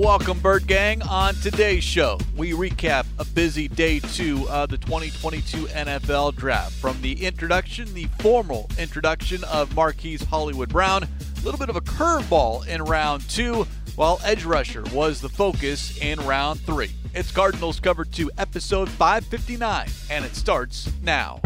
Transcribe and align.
Welcome, 0.00 0.38
Bird 0.38 0.66
Gang. 0.66 1.02
On 1.02 1.34
today's 1.34 1.84
show, 1.84 2.18
we 2.34 2.52
recap 2.52 3.04
a 3.18 3.24
busy 3.26 3.68
day 3.68 4.00
two 4.00 4.48
of 4.48 4.70
the 4.70 4.78
2022 4.78 5.66
NFL 5.66 6.36
Draft. 6.36 6.72
From 6.72 6.98
the 7.02 7.26
introduction, 7.26 7.92
the 7.92 8.06
formal 8.18 8.66
introduction 8.78 9.44
of 9.44 9.76
Marquise 9.76 10.22
Hollywood 10.22 10.70
Brown, 10.70 11.02
a 11.02 11.44
little 11.44 11.58
bit 11.58 11.68
of 11.68 11.76
a 11.76 11.82
curveball 11.82 12.66
in 12.66 12.82
round 12.82 13.28
two, 13.28 13.66
while 13.96 14.18
edge 14.24 14.46
rusher 14.46 14.84
was 14.94 15.20
the 15.20 15.28
focus 15.28 15.98
in 15.98 16.18
round 16.20 16.60
three. 16.60 16.92
It's 17.12 17.30
Cardinals 17.30 17.78
Cover 17.78 18.06
2, 18.06 18.30
episode 18.38 18.88
559, 18.88 19.86
and 20.08 20.24
it 20.24 20.34
starts 20.34 20.90
now. 21.02 21.40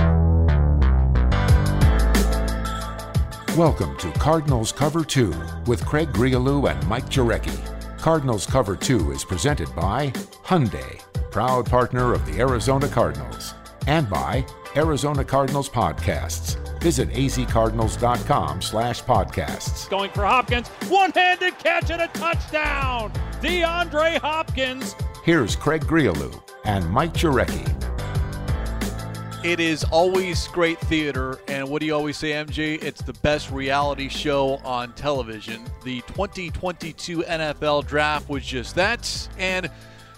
Welcome 3.57 3.97
to 3.99 4.13
Cardinals 4.13 4.71
Cover 4.71 5.05
2 5.05 5.35
with 5.67 5.85
Craig 5.85 6.13
Grialou 6.13 6.71
and 6.71 6.87
Mike 6.87 7.07
Jurecki. 7.07 7.74
Cardinals 8.05 8.45
Cover 8.45 8.77
2 8.77 9.13
is 9.13 9.25
presented 9.25 9.75
by 9.75 10.11
Hyundai, 10.45 11.01
proud 11.31 11.65
partner 11.65 12.13
of 12.13 12.27
the 12.27 12.39
Arizona 12.39 12.87
Cardinals, 12.87 13.55
and 13.87 14.11
by 14.11 14.45
Arizona 14.77 15.25
Cardinals 15.25 15.71
Podcasts. 15.71 16.59
Visit 16.83 17.09
azcardinals.com 17.09 18.61
slash 18.61 19.03
podcasts. 19.05 19.89
Going 19.89 20.11
for 20.11 20.27
Hopkins, 20.27 20.69
one-handed 20.91 21.59
catch 21.59 21.91
and 21.91 22.03
a 22.03 22.09
touchdown! 22.09 23.11
DeAndre 23.41 24.19
Hopkins. 24.19 24.95
Here's 25.25 25.57
Craig 25.57 25.87
Grialou 25.87 26.43
and 26.67 26.87
Mike 26.91 27.15
Jurecki. 27.15 27.84
It 29.45 29.61
is 29.61 29.85
always 29.85 30.49
great 30.49 30.81
theater, 30.81 31.39
and 31.49 31.69
what 31.69 31.81
do 31.81 31.87
you 31.87 31.95
always 31.95 32.17
say, 32.17 32.31
MJ? 32.31 32.83
It's 32.83 33.03
the 33.03 33.13
best 33.13 33.51
reality 33.51 34.09
show 34.09 34.55
on 34.65 34.95
television. 34.95 35.63
The 35.83 36.01
2022 36.07 37.25
NFL 37.25 37.87
Draft 37.87 38.31
was 38.31 38.43
just 38.43 38.75
that, 38.77 39.29
and 39.37 39.71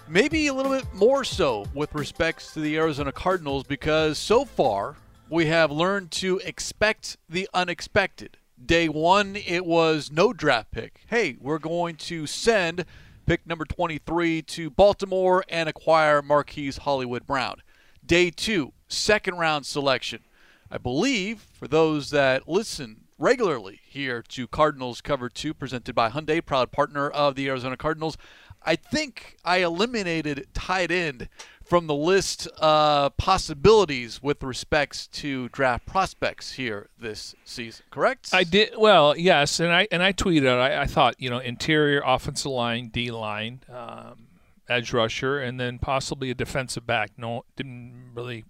maybe 0.07 0.47
a 0.47 0.53
little 0.53 0.71
bit 0.71 0.85
more 0.93 1.25
so 1.25 1.65
with 1.73 1.93
respects 1.93 2.53
to 2.53 2.61
the 2.61 2.77
Arizona 2.77 3.11
Cardinals 3.11 3.65
because 3.65 4.17
so 4.17 4.45
far 4.45 4.95
we 5.29 5.47
have 5.47 5.73
learned 5.73 6.11
to 6.11 6.39
expect 6.45 7.17
the 7.27 7.49
unexpected. 7.53 8.37
Day 8.65 8.87
one, 8.87 9.35
it 9.35 9.65
was 9.65 10.09
no 10.09 10.31
draft 10.31 10.71
pick. 10.71 11.01
Hey, 11.07 11.35
we're 11.41 11.59
going 11.59 11.97
to 11.97 12.27
send 12.27 12.85
pick 13.25 13.45
number 13.45 13.65
23 13.65 14.41
to 14.43 14.69
Baltimore 14.69 15.43
and 15.49 15.67
acquire 15.67 16.21
Marquise 16.21 16.77
Hollywood 16.77 17.27
Brown. 17.27 17.61
Day 18.05 18.29
two, 18.29 18.71
second 18.87 19.37
round 19.37 19.65
selection. 19.65 20.21
I 20.69 20.77
believe 20.77 21.41
for 21.53 21.67
those 21.67 22.09
that 22.09 22.47
listen 22.47 23.01
regularly 23.17 23.81
here 23.83 24.21
to 24.21 24.47
Cardinals 24.47 25.01
Cover 25.01 25.29
2 25.29 25.53
presented 25.53 25.95
by 25.95 26.09
Hyundai, 26.09 26.45
proud 26.45 26.71
partner 26.71 27.09
of 27.09 27.35
the 27.35 27.47
Arizona 27.47 27.77
Cardinals, 27.77 28.17
I 28.63 28.75
think 28.75 29.37
I 29.45 29.57
eliminated 29.57 30.47
tight 30.53 30.91
end 30.91 31.29
from 31.63 31.87
the 31.87 31.95
list 31.95 32.47
uh, 32.59 33.09
possibilities 33.11 34.21
with 34.23 34.41
respects 34.41 35.07
to 35.07 35.49
draft 35.49 35.85
prospects 35.85 36.53
here 36.53 36.89
this 36.99 37.35
season. 37.43 37.85
Correct? 37.91 38.29
I 38.33 38.43
did 38.43 38.73
well, 38.77 39.17
yes, 39.17 39.59
and 39.59 39.71
I 39.71 39.87
and 39.91 40.01
I 40.01 40.13
tweeted. 40.13 40.49
I, 40.49 40.81
I 40.81 40.85
thought 40.85 41.15
you 41.17 41.29
know 41.29 41.39
interior 41.39 42.01
offensive 42.05 42.51
line, 42.51 42.89
D 42.89 43.11
line, 43.11 43.61
um, 43.69 44.27
edge 44.69 44.93
rusher, 44.93 45.39
and 45.39 45.59
then 45.59 45.77
possibly 45.79 46.29
a 46.29 46.35
defensive 46.35 46.87
back. 46.87 47.11
No, 47.17 47.43
didn't 47.55 48.11
really 48.15 48.45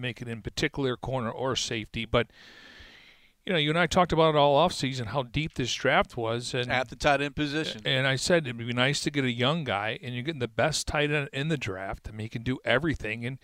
make 0.00 0.22
it 0.22 0.28
in 0.28 0.42
particular 0.42 0.96
corner 0.96 1.30
or 1.30 1.56
safety, 1.56 2.04
but 2.04 2.28
you 3.44 3.52
know, 3.52 3.58
you 3.58 3.70
and 3.70 3.78
I 3.78 3.88
talked 3.88 4.12
about 4.12 4.34
it 4.34 4.38
all 4.38 4.56
offseason 4.68 5.06
how 5.06 5.24
deep 5.24 5.54
this 5.54 5.74
draft 5.74 6.16
was, 6.16 6.54
and 6.54 6.70
at 6.70 6.90
the 6.90 6.96
tight 6.96 7.20
end 7.20 7.34
position. 7.34 7.80
And 7.84 8.06
I 8.06 8.14
said 8.14 8.46
it'd 8.46 8.56
be 8.56 8.72
nice 8.72 9.00
to 9.00 9.10
get 9.10 9.24
a 9.24 9.32
young 9.32 9.64
guy, 9.64 9.98
and 10.00 10.14
you're 10.14 10.22
getting 10.22 10.38
the 10.38 10.46
best 10.46 10.86
tight 10.86 11.10
end 11.10 11.28
in 11.32 11.48
the 11.48 11.56
draft. 11.56 12.08
I 12.08 12.12
mean, 12.12 12.26
he 12.26 12.28
can 12.28 12.44
do 12.44 12.58
everything. 12.64 13.26
And 13.26 13.38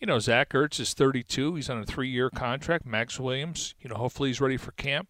you 0.00 0.08
know, 0.08 0.18
Zach 0.18 0.50
Ertz 0.50 0.80
is 0.80 0.92
32; 0.92 1.54
he's 1.54 1.70
on 1.70 1.78
a 1.78 1.86
three-year 1.86 2.30
contract. 2.30 2.84
Maxx 2.84 3.20
Williams, 3.20 3.76
you 3.80 3.88
know, 3.88 3.94
hopefully 3.94 4.30
he's 4.30 4.40
ready 4.40 4.56
for 4.56 4.72
camp. 4.72 5.08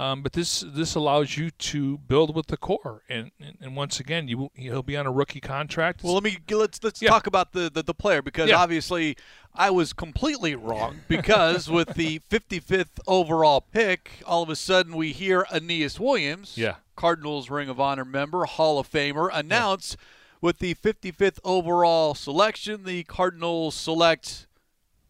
Um, 0.00 0.22
but 0.22 0.32
this 0.32 0.64
this 0.66 0.94
allows 0.94 1.36
you 1.36 1.50
to 1.50 1.98
build 1.98 2.34
with 2.34 2.46
the 2.46 2.56
core, 2.56 3.02
and 3.10 3.32
and, 3.38 3.58
and 3.60 3.76
once 3.76 4.00
again, 4.00 4.28
you 4.28 4.50
he'll 4.54 4.82
be 4.82 4.96
on 4.96 5.06
a 5.06 5.12
rookie 5.12 5.42
contract. 5.42 6.02
Well, 6.02 6.14
let 6.14 6.22
me 6.22 6.38
let's 6.50 6.82
let's 6.82 7.02
yeah. 7.02 7.10
talk 7.10 7.26
about 7.26 7.52
the, 7.52 7.70
the, 7.70 7.82
the 7.82 7.92
player 7.92 8.22
because 8.22 8.48
yeah. 8.48 8.56
obviously 8.56 9.14
I 9.54 9.68
was 9.68 9.92
completely 9.92 10.54
wrong 10.54 11.00
because 11.06 11.68
with 11.68 11.94
the 11.96 12.20
55th 12.30 12.98
overall 13.06 13.60
pick, 13.60 14.22
all 14.24 14.42
of 14.42 14.48
a 14.48 14.56
sudden 14.56 14.96
we 14.96 15.12
hear 15.12 15.46
Aeneas 15.52 16.00
Williams, 16.00 16.56
yeah. 16.56 16.76
Cardinals 16.96 17.50
Ring 17.50 17.68
of 17.68 17.78
Honor 17.78 18.06
member, 18.06 18.46
Hall 18.46 18.78
of 18.78 18.90
Famer, 18.90 19.28
announce 19.30 19.98
yeah. 19.98 20.06
with 20.40 20.60
the 20.60 20.76
55th 20.76 21.40
overall 21.44 22.14
selection, 22.14 22.84
the 22.84 23.04
Cardinals 23.04 23.74
select 23.74 24.46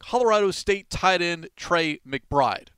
Colorado 0.01 0.51
State 0.51 0.91
tight 0.91 1.23
end 1.23 1.49
Trey 1.55 2.01
McBride. 2.05 2.71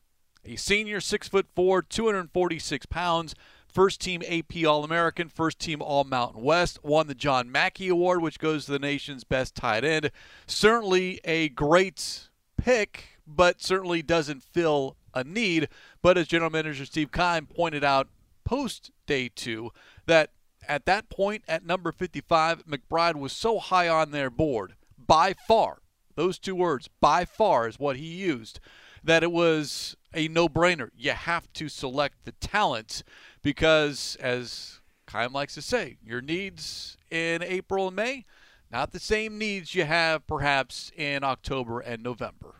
A 0.45 0.57
senior, 0.57 1.01
six 1.01 1.29
foot 1.29 1.47
four, 1.55 1.83
246 1.83 2.87
pounds, 2.87 3.35
first 3.69 4.01
team 4.01 4.23
AP 4.29 4.67
All 4.67 4.83
American, 4.83 5.29
first 5.29 5.61
team 5.61 5.81
All 5.81 6.03
Mountain 6.03 6.43
West, 6.43 6.83
won 6.83 7.07
the 7.07 7.15
John 7.15 7.51
Mackey 7.51 7.89
Award, 7.89 8.23
which 8.23 8.41
goes 8.41 8.67
to 8.67 8.73
the 8.73 8.81
nation's 8.81 9.23
best 9.23 9.55
tight 9.55 9.85
end. 9.85 10.11
Certainly 10.49 11.21
a 11.25 11.49
great 11.51 12.29
pick, 12.57 13.21
but 13.25 13.63
certainly 13.63 14.03
doesn't 14.03 14.43
fill 14.43 14.97
a 15.15 15.23
need. 15.23 15.69
But 16.03 16.19
as 16.19 16.27
General 16.27 16.51
Manager 16.51 16.87
Steve 16.87 17.13
Keim 17.13 17.47
pointed 17.47 17.85
out 17.85 18.09
post 18.45 18.91
day 19.07 19.31
two, 19.33 19.71
that 20.07 20.31
at 20.67 20.87
that 20.87 21.09
point 21.09 21.45
at 21.47 21.65
number 21.65 21.93
55, 21.93 22.67
McBride 22.67 23.15
was 23.15 23.33
so 23.33 23.61
high 23.61 23.89
on 23.89 24.11
their 24.11 24.29
board 24.29 24.75
by 24.99 25.35
far. 25.47 25.83
Those 26.17 26.41
two 26.41 26.57
words, 26.57 26.89
by 27.01 27.25
far, 27.25 27.69
is 27.69 27.79
what 27.79 27.97
he 27.97 28.07
used 28.07 28.59
that 29.05 29.23
it 29.23 29.33
was 29.33 29.97
a 30.15 30.29
no 30.29 30.49
brainer. 30.49 30.91
You 30.97 31.13
have 31.13 31.53
to 31.55 31.69
select 31.69 32.25
the 32.25 32.33
talent 32.33 33.03
because, 33.43 34.17
as 34.21 34.81
Keim 35.07 35.33
likes 35.33 35.55
to 35.55 35.63
say, 35.63 35.99
your 36.05 36.21
needs 36.21 36.97
in 37.11 37.43
April 37.43 37.89
and 37.89 37.97
May, 37.97 38.25
not 38.71 38.93
the 38.93 39.01
same 39.01 39.39
needs 39.39 39.75
you 39.75 39.85
have 39.85 40.27
perhaps 40.27 40.91
in 40.97 41.23
October 41.25 41.81
and 41.81 42.03
November. 42.03 42.55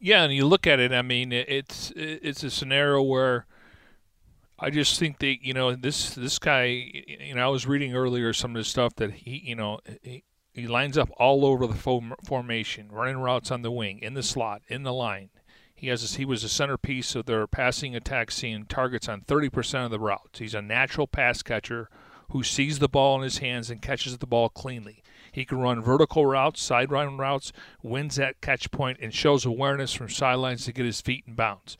Yeah, 0.00 0.22
and 0.22 0.32
you 0.32 0.46
look 0.46 0.66
at 0.66 0.78
it. 0.78 0.92
I 0.92 1.02
mean, 1.02 1.32
it's 1.32 1.92
it's 1.96 2.44
a 2.44 2.50
scenario 2.50 3.02
where 3.02 3.46
I 4.58 4.70
just 4.70 4.98
think 4.98 5.18
that 5.18 5.44
you 5.44 5.54
know 5.54 5.74
this 5.74 6.10
this 6.10 6.38
guy. 6.38 6.64
You 6.64 7.34
know, 7.34 7.44
I 7.44 7.48
was 7.48 7.66
reading 7.66 7.94
earlier 7.94 8.32
some 8.32 8.52
of 8.52 8.60
the 8.60 8.64
stuff 8.64 8.94
that 8.96 9.12
he 9.12 9.42
you 9.44 9.56
know 9.56 9.80
he, 10.02 10.22
he 10.52 10.68
lines 10.68 10.96
up 10.96 11.10
all 11.16 11.44
over 11.44 11.66
the 11.66 12.14
formation, 12.24 12.88
running 12.92 13.18
routes 13.18 13.50
on 13.50 13.62
the 13.62 13.72
wing, 13.72 13.98
in 14.00 14.14
the 14.14 14.22
slot, 14.22 14.62
in 14.68 14.84
the 14.84 14.92
line. 14.92 15.30
He 15.78 15.86
has 15.88 16.16
he 16.16 16.24
was 16.24 16.42
a 16.42 16.48
centerpiece 16.48 17.14
of 17.14 17.26
their 17.26 17.46
passing 17.46 17.94
attack, 17.94 18.32
seeing 18.32 18.64
targets 18.64 19.08
on 19.08 19.20
30% 19.20 19.84
of 19.84 19.92
the 19.92 20.00
routes. 20.00 20.40
He's 20.40 20.54
a 20.54 20.60
natural 20.60 21.06
pass 21.06 21.40
catcher 21.40 21.88
who 22.32 22.42
sees 22.42 22.80
the 22.80 22.88
ball 22.88 23.16
in 23.16 23.22
his 23.22 23.38
hands 23.38 23.70
and 23.70 23.80
catches 23.80 24.18
the 24.18 24.26
ball 24.26 24.48
cleanly. 24.48 25.04
He 25.30 25.44
can 25.44 25.58
run 25.58 25.80
vertical 25.80 26.26
routes, 26.26 26.60
side 26.60 26.90
run 26.90 27.16
routes, 27.16 27.52
wins 27.80 28.16
that 28.16 28.40
catch 28.40 28.72
point, 28.72 28.98
and 29.00 29.14
shows 29.14 29.46
awareness 29.46 29.92
from 29.92 30.08
sidelines 30.08 30.64
to 30.64 30.72
get 30.72 30.84
his 30.84 31.00
feet 31.00 31.22
in 31.28 31.34
bounds. 31.34 31.78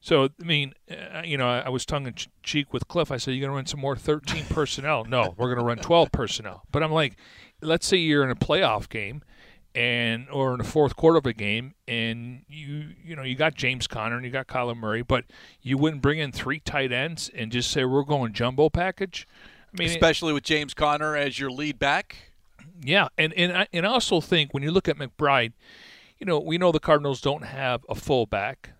So, 0.00 0.28
I 0.40 0.44
mean, 0.44 0.74
uh, 0.88 1.22
you 1.24 1.36
know, 1.36 1.48
I 1.48 1.70
was 1.70 1.84
tongue 1.84 2.06
in 2.06 2.14
cheek 2.44 2.72
with 2.72 2.86
Cliff. 2.86 3.10
I 3.10 3.16
said, 3.16 3.32
"You're 3.32 3.40
going 3.40 3.50
to 3.50 3.56
run 3.56 3.66
some 3.66 3.80
more 3.80 3.96
13 3.96 4.44
personnel?" 4.44 5.04
no, 5.06 5.34
we're 5.36 5.48
going 5.48 5.58
to 5.58 5.64
run 5.64 5.78
12 5.78 6.12
personnel. 6.12 6.62
But 6.70 6.84
I'm 6.84 6.92
like, 6.92 7.16
let's 7.60 7.84
say 7.84 7.96
you're 7.96 8.22
in 8.22 8.30
a 8.30 8.36
playoff 8.36 8.88
game 8.88 9.22
and 9.74 10.28
or 10.30 10.52
in 10.52 10.58
the 10.58 10.64
fourth 10.64 10.96
quarter 10.96 11.18
of 11.18 11.24
a 11.24 11.32
game 11.32 11.74
and 11.88 12.42
you 12.48 12.88
you 13.02 13.16
know 13.16 13.22
you 13.22 13.34
got 13.34 13.54
James 13.54 13.86
Conner 13.86 14.16
and 14.16 14.24
you 14.24 14.30
got 14.30 14.46
Kyler 14.46 14.76
Murray, 14.76 15.02
but 15.02 15.24
you 15.62 15.78
wouldn't 15.78 16.02
bring 16.02 16.18
in 16.18 16.32
three 16.32 16.60
tight 16.60 16.92
ends 16.92 17.30
and 17.34 17.50
just 17.50 17.70
say 17.70 17.84
we're 17.84 18.02
going 18.02 18.32
jumbo 18.32 18.68
package. 18.68 19.26
I 19.72 19.78
mean, 19.78 19.88
especially 19.88 20.30
it, 20.30 20.34
with 20.34 20.44
James 20.44 20.74
Conner 20.74 21.16
as 21.16 21.38
your 21.38 21.50
lead 21.50 21.78
back. 21.78 22.16
Yeah, 22.82 23.08
and 23.16 23.32
and 23.34 23.56
I, 23.56 23.68
and 23.72 23.86
I 23.86 23.90
also 23.90 24.20
think 24.20 24.52
when 24.52 24.62
you 24.62 24.70
look 24.70 24.88
at 24.88 24.96
McBride, 24.98 25.52
you 26.18 26.26
know 26.26 26.38
we 26.38 26.58
know 26.58 26.72
the 26.72 26.80
Cardinals 26.80 27.20
don't 27.20 27.44
have 27.44 27.84
a 27.88 27.94
fullback. 27.94 28.70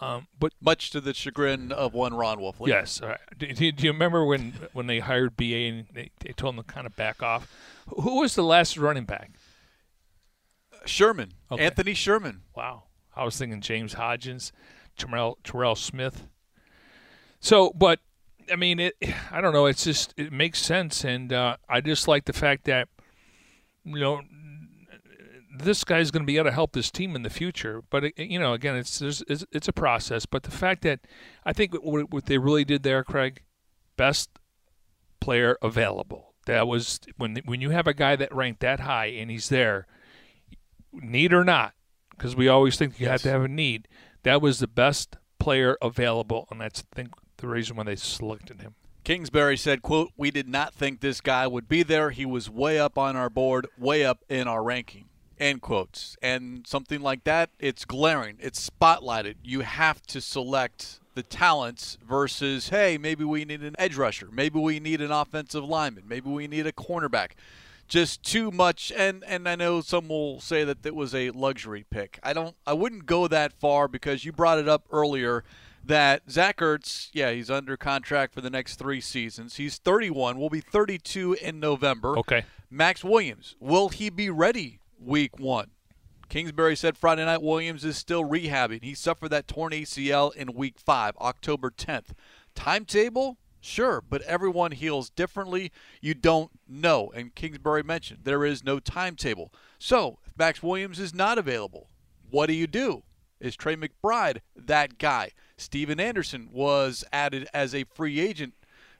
Um, 0.00 0.26
but 0.38 0.52
much 0.60 0.90
to 0.90 1.00
the 1.00 1.14
chagrin 1.14 1.70
of 1.70 1.94
one 1.94 2.14
Ron 2.14 2.38
Wolfley. 2.38 2.66
Yes. 2.66 3.00
Do, 3.38 3.46
do, 3.46 3.72
do, 3.72 3.86
you 3.86 3.92
remember 3.92 4.24
when 4.24 4.54
when 4.72 4.86
they 4.86 4.98
hired 4.98 5.36
BA 5.36 5.44
and 5.44 5.86
they, 5.94 6.10
they 6.18 6.32
told 6.32 6.56
him 6.56 6.64
to 6.64 6.66
kind 6.66 6.86
of 6.86 6.96
back 6.96 7.22
off? 7.22 7.50
Who 7.86 8.20
was 8.20 8.34
the 8.34 8.42
last 8.42 8.76
running 8.76 9.04
back? 9.04 9.30
Sherman, 10.86 11.32
okay. 11.50 11.64
Anthony 11.64 11.94
Sherman. 11.94 12.42
Wow, 12.54 12.84
I 13.14 13.24
was 13.24 13.36
thinking 13.36 13.60
James 13.60 13.94
Hodgins, 13.94 14.52
Terrelle, 14.98 15.36
Terrelle 15.44 15.76
Smith. 15.76 16.26
So, 17.40 17.70
but 17.74 18.00
I 18.50 18.56
mean, 18.56 18.78
it. 18.80 18.94
I 19.30 19.40
don't 19.40 19.52
know. 19.52 19.66
It's 19.66 19.84
just 19.84 20.14
it 20.16 20.32
makes 20.32 20.60
sense, 20.60 21.04
and 21.04 21.32
uh, 21.32 21.56
I 21.68 21.80
just 21.80 22.08
like 22.08 22.24
the 22.24 22.32
fact 22.32 22.64
that 22.64 22.88
you 23.84 23.98
know 23.98 24.22
this 25.56 25.84
guy's 25.84 26.10
going 26.10 26.22
to 26.22 26.26
be 26.26 26.36
able 26.36 26.48
to 26.48 26.54
help 26.54 26.72
this 26.72 26.90
team 26.90 27.14
in 27.14 27.22
the 27.22 27.30
future. 27.30 27.82
But 27.90 28.04
it, 28.04 28.18
you 28.18 28.38
know, 28.38 28.52
again, 28.54 28.76
it's, 28.76 29.00
it's 29.00 29.22
it's 29.52 29.68
a 29.68 29.72
process. 29.72 30.26
But 30.26 30.42
the 30.42 30.50
fact 30.50 30.82
that 30.82 31.00
I 31.44 31.52
think 31.52 31.74
what, 31.74 32.12
what 32.12 32.26
they 32.26 32.38
really 32.38 32.64
did 32.64 32.82
there, 32.82 33.04
Craig, 33.04 33.42
best 33.96 34.30
player 35.20 35.56
available. 35.62 36.34
That 36.46 36.66
was 36.68 37.00
when 37.16 37.36
when 37.44 37.60
you 37.60 37.70
have 37.70 37.86
a 37.86 37.94
guy 37.94 38.16
that 38.16 38.34
ranked 38.34 38.60
that 38.60 38.80
high 38.80 39.06
and 39.06 39.30
he's 39.30 39.48
there, 39.48 39.86
need 41.02 41.32
or 41.32 41.44
not, 41.44 41.74
because 42.10 42.34
we 42.36 42.48
always 42.48 42.76
think 42.76 42.98
you 43.00 43.06
Yes. 43.06 43.12
have 43.12 43.22
to 43.22 43.30
have 43.30 43.42
a 43.44 43.48
need. 43.48 43.88
That 44.22 44.40
was 44.40 44.58
the 44.60 44.66
best 44.66 45.16
player 45.38 45.76
available, 45.82 46.46
and 46.50 46.60
that's 46.60 46.84
I 46.92 46.96
think 46.96 47.10
the 47.38 47.48
reason 47.48 47.76
why 47.76 47.84
they 47.84 47.96
selected 47.96 48.62
him. 48.62 48.74
Kingsbury 49.04 49.56
said, 49.58 49.82
quote, 49.82 50.12
We 50.16 50.30
did 50.30 50.48
not 50.48 50.72
think 50.72 51.00
this 51.00 51.20
guy 51.20 51.46
would 51.46 51.68
be 51.68 51.82
there. 51.82 52.10
He 52.10 52.24
was 52.24 52.48
way 52.48 52.78
up 52.78 52.96
on 52.96 53.16
our 53.16 53.28
board, 53.28 53.66
way 53.76 54.04
up 54.04 54.24
in 54.30 54.48
our 54.48 54.62
ranking. 54.62 55.06
End 55.38 55.60
quotes. 55.60 56.16
And 56.22 56.66
something 56.66 57.02
like 57.02 57.24
that, 57.24 57.50
it's 57.58 57.84
glaring. 57.84 58.36
It's 58.40 58.70
spotlighted. 58.70 59.34
You 59.42 59.60
have 59.60 60.00
to 60.06 60.20
select 60.22 61.00
the 61.14 61.22
talents 61.22 61.98
versus, 62.08 62.70
hey, 62.70 62.96
maybe 62.96 63.24
we 63.24 63.44
need 63.44 63.62
an 63.62 63.74
edge 63.78 63.96
rusher. 63.96 64.28
Maybe 64.32 64.58
we 64.58 64.80
need 64.80 65.00
an 65.02 65.10
offensive 65.10 65.64
lineman. 65.64 66.04
Maybe 66.08 66.30
we 66.30 66.46
need 66.48 66.66
a 66.66 66.72
cornerback. 66.72 67.32
Just 67.86 68.22
too 68.22 68.50
much 68.50 68.92
and, 68.96 69.22
and 69.26 69.48
I 69.48 69.56
know 69.56 69.80
some 69.80 70.08
will 70.08 70.40
say 70.40 70.64
that 70.64 70.84
it 70.84 70.94
was 70.94 71.14
a 71.14 71.30
luxury 71.30 71.84
pick. 71.88 72.18
I 72.22 72.32
don't 72.32 72.56
I 72.66 72.72
wouldn't 72.72 73.06
go 73.06 73.28
that 73.28 73.52
far 73.52 73.88
because 73.88 74.24
you 74.24 74.32
brought 74.32 74.58
it 74.58 74.68
up 74.68 74.86
earlier 74.90 75.44
that 75.86 76.22
Zach 76.30 76.58
Ertz, 76.58 77.10
yeah, 77.12 77.30
he's 77.32 77.50
under 77.50 77.76
contract 77.76 78.32
for 78.32 78.40
the 78.40 78.50
next 78.50 78.76
three 78.76 79.00
seasons. 79.00 79.56
He's 79.56 79.76
31, 79.78 80.38
will 80.38 80.50
be 80.50 80.60
32 80.60 81.34
in 81.34 81.60
November. 81.60 82.18
Okay. 82.18 82.44
Maxx 82.70 83.04
Williams, 83.04 83.54
will 83.60 83.90
he 83.90 84.10
be 84.10 84.30
ready 84.30 84.80
week 84.98 85.38
one? 85.38 85.70
Kingsbury 86.28 86.74
said 86.74 86.96
Friday 86.96 87.24
night 87.24 87.42
Williams 87.42 87.84
is 87.84 87.96
still 87.96 88.24
rehabbing. 88.24 88.82
He 88.82 88.94
suffered 88.94 89.28
that 89.28 89.46
torn 89.46 89.72
ACL 89.72 90.34
in 90.34 90.54
week 90.54 90.78
five, 90.78 91.14
October 91.20 91.70
10th. 91.70 92.12
Timetable? 92.54 93.36
Sure, 93.64 94.02
but 94.08 94.20
everyone 94.22 94.72
heals 94.72 95.08
differently. 95.08 95.72
You 96.02 96.12
don't 96.14 96.50
know. 96.68 97.10
And 97.14 97.34
Kingsbury 97.34 97.82
mentioned 97.82 98.20
there 98.24 98.44
is 98.44 98.62
no 98.62 98.78
timetable. 98.78 99.52
So, 99.78 100.18
if 100.26 100.36
Maxx 100.38 100.62
Williams 100.62 101.00
is 101.00 101.14
not 101.14 101.38
available, 101.38 101.88
what 102.30 102.46
do 102.46 102.52
you 102.52 102.66
do? 102.66 103.04
Is 103.40 103.56
Trey 103.56 103.74
McBride 103.76 104.38
that 104.54 104.98
guy? 104.98 105.30
Stephen 105.56 105.98
Anderson 105.98 106.50
was 106.52 107.04
added 107.12 107.48
as 107.54 107.74
a 107.74 107.84
free 107.84 108.20
agent 108.20 108.52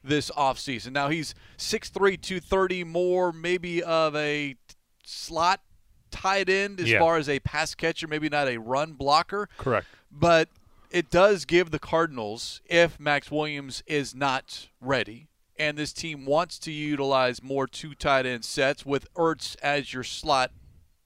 this 0.03 0.31
offseason. 0.31 0.91
Now 0.93 1.09
he's 1.09 1.35
6'3, 1.57 2.17
230, 2.21 2.83
more 2.83 3.31
maybe 3.31 3.83
of 3.83 4.15
a 4.15 4.55
slot 5.03 5.61
tight 6.11 6.49
end 6.49 6.79
as 6.79 6.89
Yeah. 6.89 6.99
far 6.99 7.17
as 7.17 7.27
a 7.29 7.39
pass 7.39 7.75
catcher, 7.75 8.07
maybe 8.07 8.29
not 8.29 8.47
a 8.47 8.57
run 8.57 8.93
blocker. 8.93 9.49
Correct. 9.57 9.85
But 10.11 10.49
it 10.95 11.09
does 11.09 11.43
give 11.43 11.71
the 11.71 11.77
Cardinals, 11.79 12.61
if 12.67 12.97
Maxx 13.01 13.29
Williams 13.29 13.83
is 13.85 14.15
not 14.15 14.69
ready, 14.79 15.27
and 15.59 15.77
this 15.77 15.91
team 15.91 16.25
wants 16.25 16.57
to 16.59 16.71
utilize 16.71 17.43
more 17.43 17.67
two 17.67 17.93
tight 17.95 18.25
end 18.25 18.45
sets 18.45 18.85
with 18.85 19.13
Ertz 19.13 19.57
as 19.61 19.93
your 19.93 20.05
slot 20.05 20.51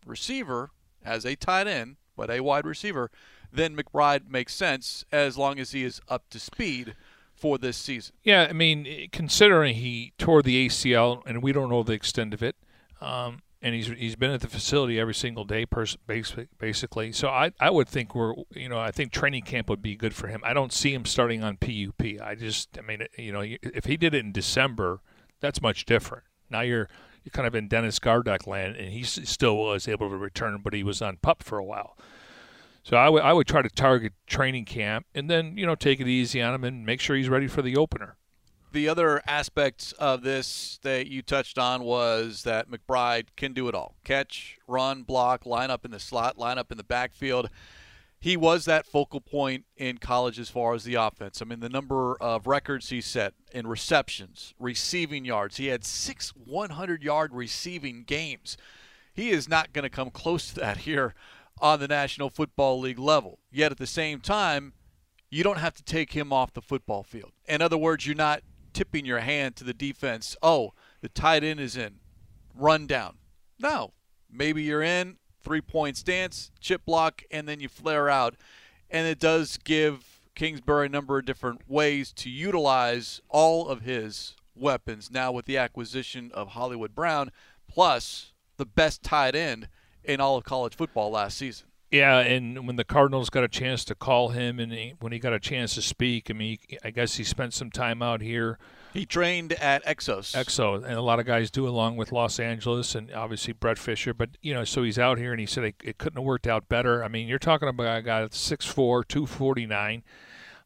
receiver, 0.05 0.69
as 1.03 1.25
a 1.25 1.35
tight 1.35 1.65
end, 1.65 1.95
but 2.15 2.29
a 2.29 2.41
wide 2.41 2.67
receiver, 2.67 3.09
then 3.51 3.75
McBride 3.75 4.29
makes 4.29 4.53
sense 4.53 5.05
as 5.11 5.39
long 5.39 5.57
as 5.57 5.71
he 5.71 5.83
is 5.83 6.01
up 6.07 6.29
to 6.29 6.39
speed 6.39 6.93
for 7.33 7.57
this 7.57 7.75
season. 7.75 8.13
Yeah, 8.21 8.45
I 8.47 8.53
mean, 8.53 9.09
considering 9.11 9.73
he 9.73 10.13
tore 10.19 10.43
the 10.43 10.67
ACL 10.67 11.25
and 11.25 11.41
we 11.41 11.51
don't 11.51 11.71
know 11.71 11.81
the 11.81 11.93
extent 11.93 12.35
of 12.35 12.43
it, 12.43 12.55
um, 13.01 13.41
and 13.61 13.75
he's 13.75 13.87
he's 13.87 14.15
been 14.15 14.31
at 14.31 14.41
the 14.41 14.47
facility 14.47 14.99
every 14.99 15.13
single 15.13 15.43
day, 15.43 15.65
pers- 15.65 15.97
basically. 16.07 17.11
So 17.11 17.27
I 17.27 17.51
I 17.59 17.69
would 17.69 17.89
think 17.89 18.15
we're 18.15 18.33
you 18.53 18.69
know 18.69 18.79
I 18.79 18.91
think 18.91 19.11
training 19.11 19.43
camp 19.43 19.69
would 19.69 19.81
be 19.81 19.95
good 19.95 20.13
for 20.13 20.27
him. 20.27 20.41
I 20.43 20.53
don't 20.53 20.71
see 20.73 20.93
him 20.93 21.05
starting 21.05 21.43
on 21.43 21.57
PUP. 21.57 22.21
I 22.21 22.35
just 22.35 22.77
I 22.77 22.81
mean 22.81 23.03
you 23.17 23.31
know 23.31 23.41
if 23.43 23.85
he 23.85 23.97
did 23.97 24.13
it 24.13 24.25
in 24.25 24.31
December, 24.31 25.01
that's 25.41 25.61
much 25.61 25.85
different. 25.85 26.23
Now 26.49 26.61
you're 26.61 26.87
you're 27.23 27.31
kind 27.31 27.47
of 27.47 27.55
in 27.55 27.67
Dennis 27.67 27.99
Gardeck 27.99 28.47
land, 28.47 28.75
and 28.77 28.93
he 28.93 29.03
still 29.03 29.57
was 29.57 29.87
able 29.87 30.09
to 30.09 30.17
return, 30.17 30.61
but 30.63 30.73
he 30.73 30.83
was 30.83 31.01
on 31.01 31.17
pup 31.17 31.43
for 31.43 31.57
a 31.57 31.65
while. 31.65 31.97
So 32.83 32.95
I 32.97 33.09
would 33.09 33.21
I 33.23 33.33
would 33.33 33.47
try 33.47 33.61
to 33.61 33.69
target 33.69 34.13
training 34.25 34.65
camp 34.65 35.05
and 35.13 35.29
then 35.29 35.57
you 35.57 35.65
know 35.65 35.75
take 35.75 35.99
it 35.99 36.07
easy 36.07 36.41
on 36.41 36.53
him 36.53 36.63
and 36.63 36.85
make 36.85 37.01
sure 37.01 37.15
he's 37.15 37.29
ready 37.29 37.47
for 37.47 37.61
the 37.61 37.75
opener. 37.75 38.15
The 38.71 38.87
other 38.87 39.21
aspect 39.25 39.95
of 39.97 40.21
this 40.21 40.79
that 40.83 41.07
you 41.07 41.23
touched 41.23 41.57
on 41.57 41.83
was 41.83 42.43
that 42.43 42.69
McBride 42.69 43.27
can 43.35 43.53
do 43.53 43.67
it 43.67 43.73
all 43.73 43.95
catch, 44.03 44.59
run, 44.67 45.01
block, 45.01 45.45
line 45.45 45.71
up 45.71 45.85
in 45.85 45.91
the 45.91 45.99
slot, 45.99 46.37
line 46.37 46.59
up 46.59 46.71
in 46.71 46.77
the 46.77 46.83
backfield. 46.83 47.49
He 48.21 48.37
was 48.37 48.65
that 48.65 48.85
focal 48.85 49.21
point 49.21 49.65
in 49.77 49.97
college 49.97 50.39
as 50.39 50.49
far 50.49 50.75
as 50.75 50.83
the 50.83 50.95
offense. 50.95 51.41
I 51.41 51.45
mean, 51.45 51.61
the 51.61 51.69
number 51.69 52.15
of 52.21 52.45
records 52.45 52.89
he 52.89 53.01
set 53.01 53.33
in 53.53 53.65
receptions, 53.65 54.53
receiving 54.59 55.25
yards. 55.25 55.57
He 55.57 55.67
had 55.67 55.83
six 55.83 56.29
100 56.35 57.01
yard 57.01 57.33
receiving 57.33 58.03
games. 58.03 58.55
He 59.13 59.31
is 59.31 59.49
not 59.49 59.73
going 59.73 59.83
to 59.83 59.89
come 59.89 60.11
close 60.11 60.49
to 60.49 60.59
that 60.59 60.77
here 60.89 61.15
on 61.59 61.79
the 61.79 61.87
National 61.87 62.29
Football 62.29 62.81
League 62.81 62.99
level. 62.99 63.39
Yet 63.51 63.71
at 63.71 63.79
the 63.79 63.87
same 63.87 64.19
time, 64.19 64.73
you 65.31 65.43
don't 65.43 65.57
have 65.57 65.73
to 65.75 65.83
take 65.83 66.11
him 66.11 66.31
off 66.31 66.53
the 66.53 66.61
football 66.61 67.03
field. 67.03 67.31
In 67.47 67.61
other 67.61 67.77
words, 67.77 68.05
you're 68.05 68.15
not 68.15 68.41
tipping 68.73 69.05
your 69.05 69.19
hand 69.19 69.55
to 69.57 69.63
the 69.63 69.73
defense. 69.73 70.35
Oh, 70.41 70.73
the 71.01 71.09
tight 71.09 71.43
end 71.43 71.59
is 71.59 71.77
in. 71.77 71.95
Run 72.55 72.87
down. 72.87 73.17
No. 73.59 73.93
Maybe 74.31 74.63
you're 74.63 74.83
in, 74.83 75.17
three 75.41 75.61
point 75.61 75.97
stance, 75.97 76.51
chip 76.59 76.85
block, 76.85 77.23
and 77.31 77.47
then 77.47 77.59
you 77.59 77.69
flare 77.69 78.09
out. 78.09 78.35
And 78.89 79.07
it 79.07 79.19
does 79.19 79.57
give 79.57 80.21
Kingsbury 80.35 80.85
a 80.85 80.89
number 80.89 81.17
of 81.17 81.25
different 81.25 81.69
ways 81.69 82.13
to 82.13 82.29
utilize 82.29 83.21
all 83.29 83.67
of 83.67 83.81
his 83.81 84.35
weapons 84.55 85.09
now 85.11 85.31
with 85.31 85.45
the 85.45 85.57
acquisition 85.57 86.31
of 86.33 86.49
Hollywood 86.49 86.95
Brown, 86.95 87.31
plus 87.67 88.33
the 88.57 88.65
best 88.65 89.03
tight 89.03 89.35
end 89.35 89.67
in 90.03 90.19
all 90.19 90.37
of 90.37 90.43
college 90.43 90.75
football 90.75 91.11
last 91.11 91.37
season. 91.37 91.67
Yeah, 91.91 92.19
and 92.19 92.67
when 92.67 92.75
the 92.75 92.83
Cardinals 92.83 93.31
got 93.31 93.43
a 93.43 93.47
chance 93.47 93.83
to 93.85 93.95
call 93.95 94.29
him, 94.29 94.59
and 94.59 94.71
he, 94.71 94.93
when 94.99 95.11
he 95.11 95.17
got 95.17 95.33
a 95.33 95.39
chance 95.39 95.73
to 95.73 95.81
speak, 95.81 96.29
I 96.29 96.33
mean, 96.33 96.57
he, 96.67 96.77
I 96.83 96.91
guess 96.91 97.15
he 97.15 97.23
spent 97.23 97.53
some 97.55 97.71
time 97.71 98.03
out 98.03 98.21
here, 98.21 98.59
He 98.93 99.07
trained 99.07 99.53
at 99.53 99.83
Exos. 99.85 100.35
EXO, 100.35 100.83
and 100.83 100.93
a 100.93 101.01
lot 101.01 101.19
of 101.19 101.25
guys 101.25 101.49
do, 101.49 101.67
along 101.67 101.97
with 101.97 102.11
Los 102.11 102.39
Angeles 102.39 102.93
and 102.93 103.11
obviously 103.11 103.53
Brett 103.53 103.79
Fischer. 103.79 104.13
But 104.13 104.29
you 104.41 104.53
know, 104.53 104.63
so 104.63 104.83
he's 104.83 104.99
out 104.99 105.17
here, 105.17 105.31
and 105.31 105.39
he 105.39 105.47
said 105.47 105.63
it, 105.63 105.75
it 105.83 105.97
couldn't 105.97 106.17
have 106.17 106.25
worked 106.25 106.45
out 106.47 106.69
better. 106.69 107.03
I 107.03 107.07
mean, 107.07 107.27
you're 107.27 107.39
talking 107.39 107.67
about 107.67 107.97
a 107.97 108.01
guy 108.03 108.21
that's 108.21 108.37
6'4", 108.49 109.07
249. 109.07 110.03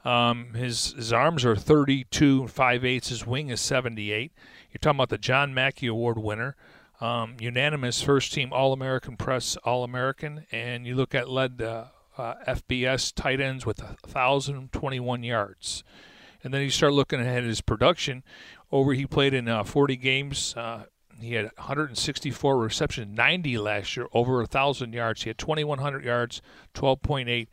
Um, 0.06 0.54
his 0.54 0.92
his 0.94 1.14
arms 1.14 1.46
are 1.46 1.56
32 1.56 2.42
and 2.42 2.52
5 2.52 2.84
eighths. 2.86 3.08
His 3.08 3.26
wing 3.26 3.50
is 3.50 3.62
78. 3.62 4.34
You're 4.72 4.80
talking 4.80 4.98
about 4.98 5.08
the 5.10 5.18
John 5.18 5.54
Mackey 5.54 5.88
Award 5.88 6.18
winner. 6.18 6.58
Um, 7.02 7.36
unanimous 7.40 8.02
first 8.02 8.34
team 8.34 8.54
All 8.54 8.72
American 8.72 9.18
Press 9.18 9.58
All 9.64 9.84
American, 9.84 10.46
and 10.52 10.86
you 10.86 10.96
look 10.96 11.14
at 11.16 11.30
led 11.30 11.62
uh, 11.62 11.86
uh, 12.18 12.36
FBS 12.48 13.14
tight 13.14 13.42
ends 13.42 13.66
with 13.66 13.82
1,021 13.82 15.24
yards. 15.24 15.84
And 16.44 16.54
then 16.54 16.62
you 16.62 16.70
start 16.70 16.94
looking 16.94 17.22
at 17.22 17.44
his 17.44 17.62
production. 17.62 18.24
Over 18.72 18.94
he 18.94 19.06
played 19.06 19.34
in 19.34 19.48
uh, 19.48 19.64
40 19.64 19.96
games. 19.96 20.54
Uh, 20.56 20.86
he 21.20 21.34
had 21.36 21.46
164 21.56 22.58
receptions, 22.58 23.16
90 23.16 23.58
last 23.58 23.96
year, 23.96 24.08
over 24.14 24.38
1,000 24.38 24.94
yards. 24.94 25.24
He 25.24 25.30
had 25.30 25.38
2,100 25.38 26.04
yards, 26.04 26.42
12.8, 26.74 27.48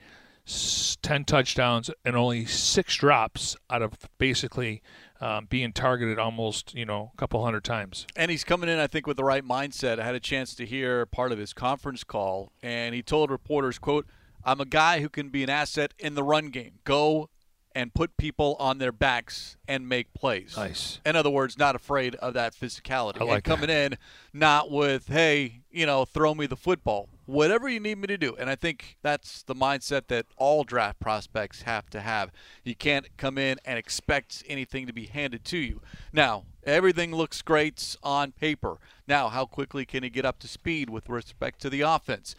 10 1.02 1.24
touchdowns, 1.24 1.90
and 2.04 2.16
only 2.16 2.46
six 2.46 2.96
drops 2.96 3.56
out 3.68 3.82
of 3.82 3.92
basically 4.18 4.82
um, 5.20 5.46
being 5.46 5.72
targeted 5.72 6.18
almost, 6.18 6.74
you 6.74 6.84
know, 6.86 7.10
a 7.12 7.16
couple 7.16 7.44
hundred 7.44 7.64
times. 7.64 8.06
and 8.16 8.30
he's 8.30 8.44
coming 8.44 8.68
in, 8.68 8.78
I 8.78 8.86
think, 8.86 9.06
with 9.06 9.16
the 9.16 9.24
right 9.24 9.44
mindset. 9.44 9.98
I 9.98 10.04
had 10.04 10.14
a 10.14 10.20
chance 10.20 10.54
to 10.56 10.66
hear 10.66 11.06
part 11.06 11.32
of 11.32 11.38
his 11.38 11.52
conference 11.52 12.04
call, 12.04 12.52
and 12.62 12.94
he 12.94 13.02
told 13.02 13.30
reporters, 13.30 13.78
"quote 13.78 14.06
I'm 14.44 14.60
a 14.60 14.64
guy 14.64 15.00
who 15.00 15.08
can 15.08 15.28
be 15.28 15.42
an 15.42 15.50
asset 15.50 15.92
in 15.98 16.14
the 16.14 16.22
run 16.22 16.46
game. 16.48 16.78
Go 16.84 17.28
and 17.74 17.94
put 17.94 18.16
people 18.16 18.56
on 18.58 18.78
their 18.78 18.92
backs 18.92 19.56
and 19.68 19.88
make 19.88 20.12
plays. 20.14 20.56
Nice. 20.56 21.00
In 21.06 21.14
other 21.14 21.30
words, 21.30 21.56
not 21.56 21.76
afraid 21.76 22.16
of 22.16 22.34
that 22.34 22.54
physicality. 22.54 23.20
I 23.20 23.24
like 23.24 23.34
and 23.36 23.44
coming 23.44 23.70
in, 23.70 23.96
not 24.32 24.70
with, 24.70 25.08
hey, 25.08 25.62
you 25.70 25.86
know, 25.86 26.04
throw 26.04 26.34
me 26.34 26.46
the 26.46 26.56
football. 26.56 27.08
Whatever 27.26 27.68
you 27.68 27.78
need 27.78 27.98
me 27.98 28.08
to 28.08 28.18
do. 28.18 28.34
And 28.36 28.50
I 28.50 28.56
think 28.56 28.96
that's 29.02 29.44
the 29.44 29.54
mindset 29.54 30.08
that 30.08 30.26
all 30.36 30.64
draft 30.64 30.98
prospects 30.98 31.62
have 31.62 31.88
to 31.90 32.00
have. 32.00 32.32
You 32.64 32.74
can't 32.74 33.06
come 33.16 33.38
in 33.38 33.58
and 33.64 33.78
expect 33.78 34.42
anything 34.48 34.88
to 34.88 34.92
be 34.92 35.06
handed 35.06 35.44
to 35.46 35.58
you. 35.58 35.80
Now, 36.12 36.44
everything 36.64 37.14
looks 37.14 37.40
great 37.40 37.96
on 38.02 38.32
paper. 38.32 38.78
Now, 39.06 39.28
how 39.28 39.46
quickly 39.46 39.86
can 39.86 40.02
he 40.02 40.10
get 40.10 40.24
up 40.24 40.40
to 40.40 40.48
speed 40.48 40.90
with 40.90 41.08
respect 41.08 41.60
to 41.62 41.70
the 41.70 41.82
offense? 41.82 42.34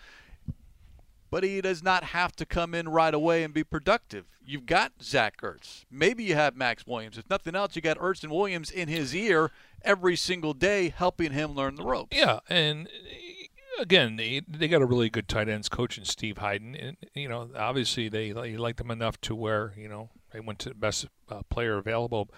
But 1.32 1.44
he 1.44 1.62
does 1.62 1.82
not 1.82 2.04
have 2.04 2.36
to 2.36 2.46
come 2.46 2.76
in 2.76 2.90
right 2.90 3.14
away 3.14 3.44
and 3.44 3.54
be 3.54 3.64
productive. 3.64 4.26
You've 4.46 4.66
got 4.66 4.92
Zach 5.02 5.42
Ertz. 5.42 5.86
Maybe 5.90 6.26
you 6.26 6.36
have 6.36 6.56
Maxx 6.56 6.86
Williams. 6.86 7.18
If 7.18 7.30
nothing 7.30 7.56
else, 7.56 7.76
you 7.76 7.82
got 7.82 7.98
Ertz 7.98 8.22
and 8.22 8.32
Williams 8.32 8.70
in 8.70 8.90
his 8.90 9.16
ear 9.16 9.50
every 9.84 10.18
single 10.18 10.54
day, 10.54 10.90
helping 10.90 11.32
him 11.32 11.56
learn 11.56 11.76
the 11.76 11.84
ropes. 11.84 12.16
Yeah, 12.16 12.40
and 12.50 12.88
uh, 12.88 13.82
again, 13.82 14.18
they, 14.18 14.42
they 14.48 14.68
got 14.68 14.82
a 14.82 14.86
really 14.86 15.10
good 15.10 15.28
tight 15.28 15.48
ends 15.48 15.70
coach 15.70 15.98
in 15.98 16.04
Steve 16.04 16.36
Heiden, 16.36 16.76
and 16.78 16.98
you 17.14 17.30
know, 17.30 17.50
obviously 17.56 18.10
they, 18.10 18.32
they 18.34 18.58
liked 18.58 18.78
them 18.78 18.92
enough 18.92 19.20
to 19.22 19.34
where 19.36 19.74
you 19.78 19.88
know 19.88 20.10
they 20.34 20.42
went 20.42 20.60
to 20.60 20.70
the 20.70 20.76
best 20.76 21.08
uh, 21.30 21.44
player 21.50 21.78
available. 21.78 22.30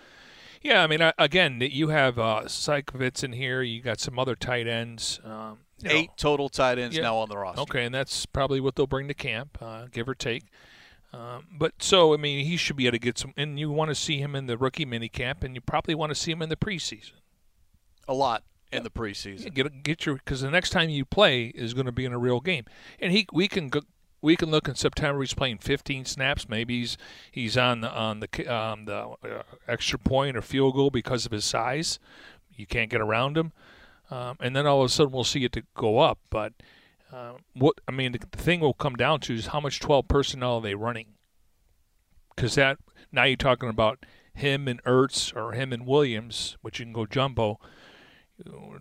Yeah, 0.62 0.82
I 0.82 0.88
mean, 0.88 1.02
I, 1.02 1.14
again, 1.18 1.60
you 1.62 1.90
have 1.90 2.18
uh, 2.18 2.44
Seikovits 2.46 3.24
in 3.24 3.34
here. 3.34 3.62
You 3.62 3.82
got 3.82 4.00
some 4.00 4.18
other 4.18 4.36
tight 4.36 4.66
ends. 4.66 5.20
Um, 5.24 5.58
you 5.82 5.90
know. 5.90 5.96
Eight 5.96 6.10
total 6.18 6.50
tight 6.50 6.78
ends 6.80 6.96
Yeah. 6.96 7.04
now 7.04 7.18
on 7.18 7.30
the 7.30 7.38
roster. 7.38 7.62
Okay, 7.62 7.86
and 7.86 7.94
that's 7.94 8.26
probably 8.26 8.60
what 8.60 8.76
they'll 8.76 8.88
bring 8.88 9.08
to 9.08 9.14
camp, 9.14 9.58
uh, 9.62 9.86
give 9.92 10.08
or 10.08 10.16
take. 10.16 10.44
Um, 11.14 11.46
but 11.52 11.74
so, 11.84 12.14
I 12.14 12.18
mean, 12.18 12.46
he 12.46 12.58
should 12.58 12.76
be 12.76 12.88
able 12.88 12.94
to 12.96 13.00
get 13.00 13.18
some. 13.20 13.34
And 13.38 13.60
you 13.60 13.70
want 13.70 13.90
to 13.90 13.96
see 13.96 14.18
him 14.20 14.36
in 14.36 14.48
the 14.48 14.58
rookie 14.58 14.86
mini 14.86 15.10
camp, 15.10 15.44
and 15.44 15.54
you 15.54 15.62
probably 15.62 15.94
want 15.94 16.10
to 16.10 16.16
see 16.16 16.32
him 16.32 16.42
in 16.42 16.50
the 16.50 16.56
preseason. 16.56 17.12
A 18.08 18.14
lot 18.14 18.44
in 18.72 18.84
the 18.84 18.90
preseason. 18.90 19.44
Yeah, 19.44 19.50
get 19.50 19.84
get 19.84 20.06
your 20.06 20.16
because 20.16 20.42
the 20.42 20.50
next 20.50 20.72
time 20.72 20.90
you 20.90 21.06
play 21.06 21.46
is 21.46 21.74
going 21.76 21.86
to 21.86 21.92
be 21.92 22.06
in 22.06 22.14
a 22.14 22.18
real 22.18 22.40
game, 22.40 22.66
and 23.00 23.12
he 23.12 23.28
we 23.32 23.48
can 23.48 23.70
go, 23.70 23.82
we 24.22 24.36
can 24.36 24.50
look 24.50 24.68
in 24.68 24.74
September. 24.76 25.22
He's 25.22 25.36
playing 25.36 25.60
15 25.60 26.06
snaps. 26.06 26.50
Maybe 26.50 26.80
he's 26.80 26.98
he's 27.32 27.58
on 27.58 27.82
the 27.82 27.92
on 27.92 28.20
the 28.20 28.48
um, 28.54 28.86
the 28.86 28.98
uh, 29.24 29.44
extra 29.68 30.00
point 30.00 30.36
or 30.36 30.42
field 30.42 30.74
goal 30.74 30.90
because 30.90 31.26
of 31.28 31.32
his 31.32 31.46
size. 31.46 32.00
You 32.56 32.66
can't 32.66 32.90
get 32.90 33.02
around 33.02 33.38
him, 33.38 33.52
um, 34.14 34.38
and 34.40 34.56
then 34.56 34.68
all 34.68 34.82
of 34.82 34.86
a 34.86 34.90
sudden 34.90 35.12
we'll 35.12 35.24
see 35.24 35.44
it 35.44 35.52
to 35.54 35.64
go 35.76 36.00
up. 36.00 36.20
But 36.30 36.54
uh, 37.12 37.34
what 37.54 37.82
I 37.88 37.92
mean, 37.92 38.12
the, 38.12 38.20
the 38.20 38.38
thing 38.38 38.60
will 38.60 38.74
come 38.74 38.96
down 38.96 39.20
to 39.22 39.34
is 39.34 39.48
how 39.48 39.60
much 39.60 39.80
12 39.80 40.08
personnel 40.08 40.56
are 40.56 40.62
they 40.62 40.76
running? 40.76 41.08
Because 42.36 42.56
that 42.56 42.78
now 43.12 43.24
you're 43.24 43.38
talking 43.38 43.70
about 43.70 44.06
him 44.34 44.68
and 44.68 44.84
Ertz 44.84 45.36
or 45.36 45.54
him 45.54 45.74
and 45.74 45.86
Williams, 45.86 46.58
which 46.62 46.80
you 46.80 46.86
can 46.86 46.94
go 46.94 47.06
jumbo 47.06 47.60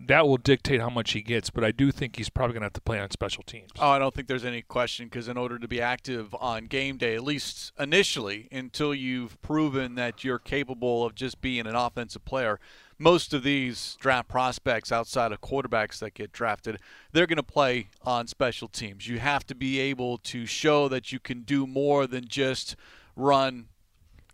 that 0.07 0.27
will 0.27 0.37
dictate 0.37 0.81
how 0.81 0.89
much 0.89 1.11
he 1.11 1.21
gets. 1.21 1.49
But 1.49 1.63
I 1.63 1.71
do 1.71 1.91
think 1.91 2.15
he's 2.15 2.29
probably 2.29 2.53
going 2.53 2.61
to 2.61 2.65
have 2.65 2.73
to 2.73 2.81
play 2.81 2.99
on 2.99 3.11
special 3.11 3.43
teams. 3.43 3.69
Oh, 3.79 3.89
I 3.89 3.99
don't 3.99 4.13
think 4.13 4.27
there's 4.27 4.45
any 4.45 4.61
question 4.61 5.05
because 5.05 5.27
in 5.27 5.37
order 5.37 5.59
to 5.59 5.67
be 5.67 5.79
active 5.79 6.35
on 6.39 6.65
game 6.65 6.97
day, 6.97 7.15
at 7.15 7.23
least 7.23 7.71
initially, 7.79 8.47
until 8.51 8.93
you've 8.93 9.41
proven 9.41 9.95
that 9.95 10.23
you're 10.23 10.39
capable 10.39 11.05
of 11.05 11.15
just 11.15 11.39
being 11.41 11.67
an 11.67 11.75
offensive 11.75 12.25
player, 12.25 12.59
most 12.97 13.33
of 13.33 13.43
these 13.43 13.97
draft 13.99 14.27
prospects 14.27 14.91
outside 14.91 15.31
of 15.31 15.41
quarterbacks 15.41 15.99
that 15.99 16.13
get 16.13 16.31
drafted, 16.31 16.79
they're 17.11 17.27
going 17.27 17.37
to 17.37 17.43
play 17.43 17.89
on 18.03 18.27
special 18.27 18.67
teams. 18.67 19.07
You 19.07 19.19
have 19.19 19.45
to 19.47 19.55
be 19.55 19.79
able 19.79 20.17
to 20.19 20.45
show 20.45 20.87
that 20.87 21.11
you 21.11 21.19
can 21.19 21.41
do 21.41 21.65
more 21.67 22.07
than 22.07 22.27
just 22.27 22.75
run, 23.15 23.67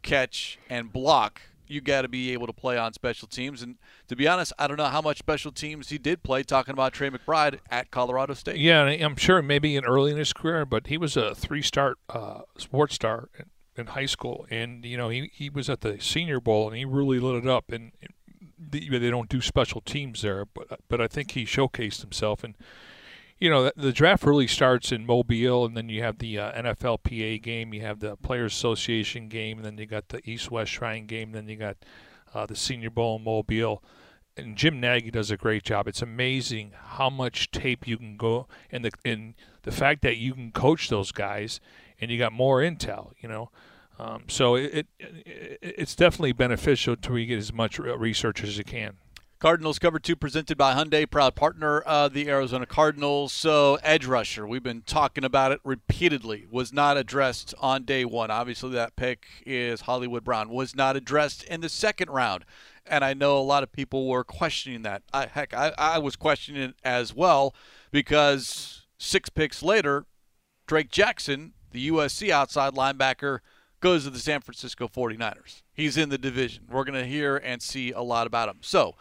catch, 0.02 0.60
and 0.70 0.92
block. 0.92 1.42
You 1.68 1.82
got 1.82 2.02
to 2.02 2.08
be 2.08 2.34
able 2.34 2.48
to 2.48 2.54
play 2.54 2.78
on 2.78 2.94
special 2.94 3.28
teams. 3.28 3.62
And 3.62 3.76
to 4.08 4.16
be 4.16 4.28
honest, 4.28 4.54
I 4.58 4.68
don't 4.68 4.78
know 4.78 4.86
how 4.86 5.02
much 5.02 5.20
special 5.20 5.52
teams 5.52 5.90
he 5.90 6.00
did 6.00 6.24
play. 6.24 6.42
Talking 6.42 6.74
about 6.74 6.94
Trey 6.94 7.12
McBride 7.12 7.60
at 7.70 7.92
Colorado 7.92 8.34
State. 8.34 8.58
Yeah, 8.58 8.86
I'm 8.86 9.16
sure 9.16 9.42
maybe 9.44 9.76
in 9.76 9.86
early 9.86 10.12
in 10.12 10.18
his 10.18 10.34
career, 10.34 10.66
but 10.66 10.88
he 10.88 10.98
was 10.98 11.16
a 11.16 11.36
three-star 11.36 11.96
uh, 12.10 12.42
sports 12.58 12.96
star 12.96 13.30
in, 13.38 13.46
in 13.76 13.88
high 13.88 14.08
school, 14.08 14.48
and 14.50 14.84
you 14.84 14.98
know 14.98 15.10
he 15.10 15.30
he 15.32 15.50
was 15.52 15.70
at 15.70 15.82
the 15.82 16.00
Senior 16.00 16.40
Bowl 16.40 16.68
and 16.68 16.76
he 16.76 16.86
really 16.86 17.20
lit 17.20 17.44
it 17.44 17.48
up. 17.48 17.72
And 17.72 17.92
the, 18.60 18.98
they 19.00 19.10
don't 19.10 19.30
do 19.30 19.42
special 19.42 19.82
teams 19.82 20.22
there, 20.22 20.46
but 20.46 20.80
but 20.88 21.02
I 21.02 21.08
think 21.08 21.32
he 21.32 21.46
showcased 21.46 22.02
himself 22.02 22.44
and. 22.44 22.56
You 23.42 23.50
know, 23.50 23.72
the, 23.74 23.94
draft 23.94 24.26
really 24.26 24.48
starts 24.48 24.92
in 24.92 25.06
Mobile, 25.06 25.64
and 25.64 25.78
then 25.78 25.88
you 25.88 26.04
have 26.04 26.18
the 26.18 26.38
uh, 26.38 26.62
NFLPA 26.62 27.42
game, 27.42 27.74
you 27.74 27.80
have 27.80 28.02
the 28.02 28.18
Players 28.18 28.52
Association 28.52 29.30
game, 29.30 29.60
and 29.60 29.66
then 29.66 29.78
you 29.78 29.86
got 29.86 30.10
the 30.10 30.20
East 30.30 30.52
West 30.52 30.72
Shrine 30.72 31.06
game, 31.06 31.32
then 31.32 31.48
you 31.48 31.56
got 31.56 31.78
uh, 32.34 32.46
the 32.46 32.56
Senior 32.58 32.90
Bowl 32.90 33.16
in 33.16 33.24
Mobile. 33.24 33.82
And 34.36 34.58
Jim 34.58 34.82
Nagy 34.82 35.10
does 35.10 35.32
a 35.32 35.38
great 35.38 35.64
job. 35.64 35.88
It's 35.88 36.02
amazing 36.02 36.74
how 36.76 37.10
much 37.10 37.50
tape 37.52 37.88
you 37.88 37.96
can 37.96 38.18
go, 38.18 38.48
and 38.74 38.84
the 38.84 38.92
and 39.06 39.36
the 39.64 39.72
fact 39.72 40.02
that 40.02 40.18
you 40.18 40.34
can 40.34 40.52
coach 40.52 40.90
those 40.90 41.14
guys, 41.14 41.62
and 42.02 42.12
you 42.12 42.18
got 42.18 42.34
more 42.34 42.60
intel. 42.60 43.14
You 43.22 43.30
know, 43.30 43.52
um, 44.00 44.24
so 44.28 44.56
it, 44.56 44.88
it 44.98 45.60
it's 45.62 45.96
definitely 45.96 46.32
beneficial 46.32 46.96
to 46.96 47.26
get 47.26 47.38
as 47.38 47.52
much 47.52 47.80
research 47.80 48.44
as 48.44 48.58
you 48.58 48.64
can. 48.64 48.98
Cardinals 49.40 49.80
cover 49.80 50.00
two 50.00 50.18
presented 50.18 50.58
by 50.58 50.74
Hyundai, 50.74 51.10
proud 51.10 51.34
partner 51.34 51.80
of 51.80 52.12
the 52.12 52.28
Arizona 52.28 52.66
Cardinals. 52.66 53.32
So, 53.32 53.78
edge 53.84 54.06
rusher, 54.06 54.46
we've 54.46 54.64
been 54.64 54.82
talking 54.82 55.24
about 55.24 55.54
it 55.54 55.62
repeatedly, 55.64 56.46
was 56.52 56.74
not 56.74 56.98
addressed 56.98 57.54
on 57.60 57.86
day 57.86 58.04
one. 58.04 58.32
Obviously, 58.32 58.72
that 58.72 58.98
pick 58.98 59.28
is 59.46 59.82
Hollywood 59.82 60.26
Brown, 60.26 60.50
was 60.50 60.76
not 60.76 60.98
addressed 60.98 61.44
in 61.44 61.62
the 61.62 61.70
second 61.70 62.10
round. 62.10 62.44
And 62.86 63.06
I 63.06 63.14
know 63.14 63.38
a 63.38 63.40
lot 63.40 63.64
of 63.64 63.72
people 63.72 64.10
were 64.10 64.26
questioning 64.26 64.82
that. 64.82 65.04
I, 65.14 65.28
heck, 65.28 65.54
I, 65.54 65.74
I 65.78 66.00
was 66.00 66.18
questioning 66.18 66.62
it 66.62 66.76
as 66.84 67.16
well 67.16 67.56
because 67.92 68.88
six 68.98 69.30
picks 69.30 69.64
later, 69.64 70.06
Drake 70.68 70.92
Jackson, 70.92 71.54
the 71.72 71.90
USC 71.90 72.30
outside 72.30 72.74
linebacker, 72.74 73.40
goes 73.80 74.04
to 74.04 74.10
the 74.10 74.20
San 74.20 74.42
Francisco 74.42 74.88
49ers. 74.88 75.62
He's 75.74 75.98
in 75.98 76.10
the 76.10 76.18
division. 76.18 76.66
We're 76.70 76.84
going 76.84 77.00
to 77.00 77.08
hear 77.08 77.38
and 77.38 77.62
see 77.62 77.92
a 77.92 78.02
lot 78.02 78.28
about 78.28 78.50
him. 78.50 78.58
So, 78.62 78.96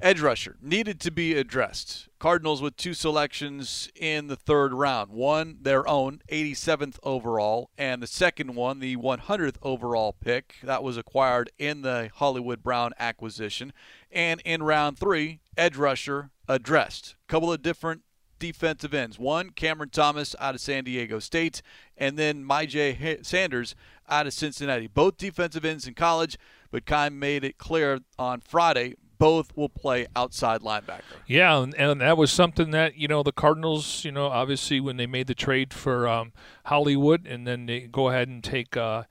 edge 0.00 0.20
rusher 0.20 0.56
needed 0.60 1.00
to 1.00 1.10
be 1.10 1.34
addressed. 1.34 2.08
Cardinals 2.18 2.60
with 2.60 2.76
two 2.76 2.94
selections 2.94 3.88
in 3.94 4.26
the 4.26 4.36
third 4.36 4.72
round. 4.72 5.10
One, 5.10 5.58
their 5.62 5.88
own, 5.88 6.20
87th 6.30 6.98
overall, 7.02 7.70
and 7.78 8.02
the 8.02 8.06
second 8.06 8.54
one, 8.54 8.80
the 8.80 8.96
100th 8.96 9.56
overall 9.62 10.12
pick 10.12 10.56
that 10.62 10.82
was 10.82 10.96
acquired 10.96 11.50
in 11.58 11.82
the 11.82 12.10
Hollywood 12.14 12.62
Brown 12.62 12.92
acquisition. 12.98 13.72
And 14.10 14.40
in 14.44 14.62
round 14.62 14.98
three, 14.98 15.40
edge 15.56 15.76
rusher 15.76 16.30
addressed. 16.48 17.14
A 17.28 17.32
couple 17.32 17.52
of 17.52 17.62
different 17.62 18.02
defensive 18.38 18.94
ends. 18.94 19.18
One, 19.18 19.50
Cameron 19.50 19.90
Thomas 19.90 20.34
out 20.38 20.54
of 20.54 20.60
San 20.60 20.84
Diego 20.84 21.18
State, 21.18 21.62
and 21.96 22.18
then 22.18 22.44
Myjai 22.44 23.24
Sanders 23.24 23.74
out 24.08 24.26
of 24.26 24.32
Cincinnati. 24.32 24.86
Both 24.86 25.16
defensive 25.16 25.64
ends 25.64 25.86
in 25.86 25.94
college, 25.94 26.38
but 26.70 26.86
Keim 26.86 27.18
made 27.18 27.44
it 27.44 27.58
clear 27.58 28.00
on 28.18 28.40
Friday 28.40 28.96
both 29.18 29.56
will 29.56 29.68
play 29.68 30.06
outside 30.16 30.60
linebacker. 30.60 31.02
Yeah, 31.26 31.62
and, 31.62 31.74
and, 31.74 32.00
that 32.00 32.16
was 32.16 32.30
something 32.32 32.72
that 32.72 32.96
you 32.96 33.08
know 33.08 33.22
the 33.22 33.32
Cardinals, 33.32 34.04
you 34.04 34.12
know, 34.12 34.26
obviously 34.26 34.80
when 34.80 34.96
they 34.96 35.06
made 35.06 35.26
the 35.28 35.34
trade 35.34 35.72
for 35.72 36.08
um, 36.08 36.32
Hollywood, 36.66 37.26
and 37.26 37.46
then 37.46 37.66
they 37.66 37.80
go 37.80 38.08
ahead 38.08 38.28
and 38.28 38.42
take, 38.42 38.76
uh, 38.76 39.04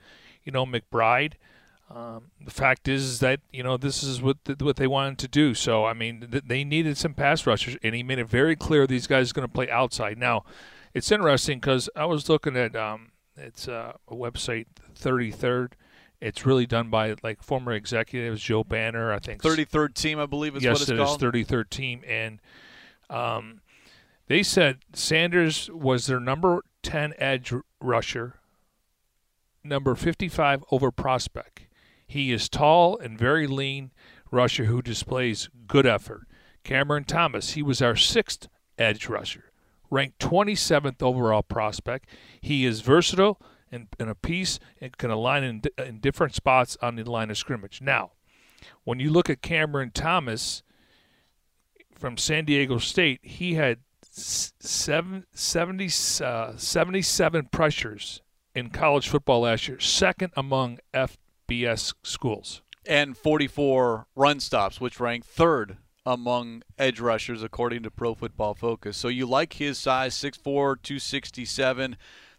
you 0.44 0.52
know, 0.52 0.66
McBride. 0.66 1.34
Um, 1.94 2.32
the 2.44 2.52
fact 2.52 2.88
is 2.88 3.20
that 3.20 3.40
you 3.52 3.62
know 3.62 3.78
this 3.78 4.02
is 4.02 4.20
what 4.20 4.38
the, 4.46 4.56
what 4.66 4.78
they 4.78 4.88
wanted 4.88 5.20
to 5.20 5.28
do. 5.28 5.54
So 5.54 5.86
I 5.86 5.94
mean, 5.94 6.28
th- 6.32 6.44
they 6.48 6.64
needed 6.64 6.98
some 6.98 7.14
pass 7.14 7.46
rushers, 7.46 7.78
and 7.84 7.94
he 7.94 8.02
made 8.02 8.18
it 8.18 8.28
very 8.28 8.56
clear 8.56 8.88
these 8.88 9.06
guys 9.06 9.30
are 9.30 9.34
going 9.34 9.48
to 9.48 9.54
play 9.54 9.70
outside. 9.70 10.18
Now, 10.18 10.44
it's 10.96 11.12
interesting 11.12 11.60
because 11.60 11.90
I 11.96 12.06
was 12.06 12.30
looking 12.30 12.58
at 12.58 12.76
um, 12.76 13.12
it's 13.38 13.68
uh, 13.68 13.94
a 14.08 14.16
website, 14.16 14.66
Thirty 14.96 15.30
Third. 15.30 15.76
It's 16.20 16.46
really 16.46 16.66
done 16.66 16.90
by 16.90 17.16
like 17.22 17.44
former 17.44 17.74
executives, 17.74 18.42
Joe 18.42 18.64
Banner, 18.64 19.12
I 19.14 19.20
think. 19.20 19.44
Thirty 19.44 19.66
third 19.66 19.94
team, 19.94 20.20
I 20.20 20.26
believe 20.26 20.56
is 20.56 20.64
yes, 20.64 20.76
what 20.76 20.82
it's 20.82 20.92
it 20.92 20.98
called. 20.98 21.18
is 21.18 21.22
thirty 21.22 21.44
third 21.44 21.70
team, 21.70 22.02
and 22.08 22.40
um, 23.10 23.62
they 24.28 24.42
said 24.42 24.80
Sanders 24.94 25.70
was 25.72 26.08
their 26.08 26.20
number 26.20 26.64
ten 26.82 27.14
edge 27.20 27.54
rusher, 27.80 28.40
number 29.64 29.94
fifty 29.94 30.28
five 30.28 30.64
over 30.72 30.90
prospect. 30.90 31.68
He 32.14 32.32
is 32.32 32.48
tall 32.48 32.96
and 33.00 33.18
very 33.18 33.48
lean 33.48 33.90
rusher 34.30 34.66
who 34.66 34.84
displays 34.84 35.50
good 35.66 35.88
effort. 35.88 36.28
Cameron 36.64 37.06
Thomas, 37.06 37.54
he 37.54 37.64
was 37.64 37.82
our 37.82 37.96
sixth 37.96 38.48
edge 38.78 39.10
rusher, 39.10 39.52
ranked 39.90 40.20
27th 40.20 41.02
overall 41.02 41.42
prospect. 41.42 42.08
He 42.40 42.68
is 42.68 42.82
versatile 42.82 43.42
and, 43.72 43.88
and 44.00 44.12
a 44.12 44.16
piece 44.16 44.60
and 44.80 44.96
can 44.96 45.10
align 45.10 45.44
in, 45.44 45.64
in 45.84 46.00
different 46.02 46.36
spots 46.36 46.78
on 46.84 46.98
the 46.98 47.04
line 47.04 47.32
of 47.32 47.38
scrimmage. 47.40 47.82
Now, 47.82 48.12
when 48.84 49.00
you 49.00 49.10
look 49.10 49.28
at 49.28 49.42
Cameron 49.42 49.90
Thomas 49.92 50.62
from 51.96 52.18
San 52.18 52.46
Diego 52.46 52.78
State, 52.78 53.22
he 53.24 53.56
had 53.56 53.80
seven, 54.04 55.26
70, 55.34 55.90
uh, 56.24 56.58
77 56.58 57.48
pressures 57.52 58.22
in 58.54 58.70
college 58.70 59.10
football 59.10 59.42
last 59.42 59.68
year, 59.68 59.80
second 59.80 60.32
among 60.36 60.78
FBS 61.54 61.94
schools. 62.04 62.62
And 62.86 63.18
44 63.18 64.08
run 64.16 64.40
stops, 64.40 64.82
which 64.82 65.00
ranked 65.00 65.28
third 65.28 65.78
among 66.06 66.64
edge 66.78 67.00
rushers 67.00 67.44
according 67.44 67.84
to 67.84 67.92
Pro 67.92 68.14
Football 68.14 68.56
Focus. 68.56 68.98
So 68.98 69.08
you 69.08 69.26
like 69.26 69.54
his 69.54 69.78
size, 69.78 70.14
6'4", 70.16 70.44
267, 70.44 71.96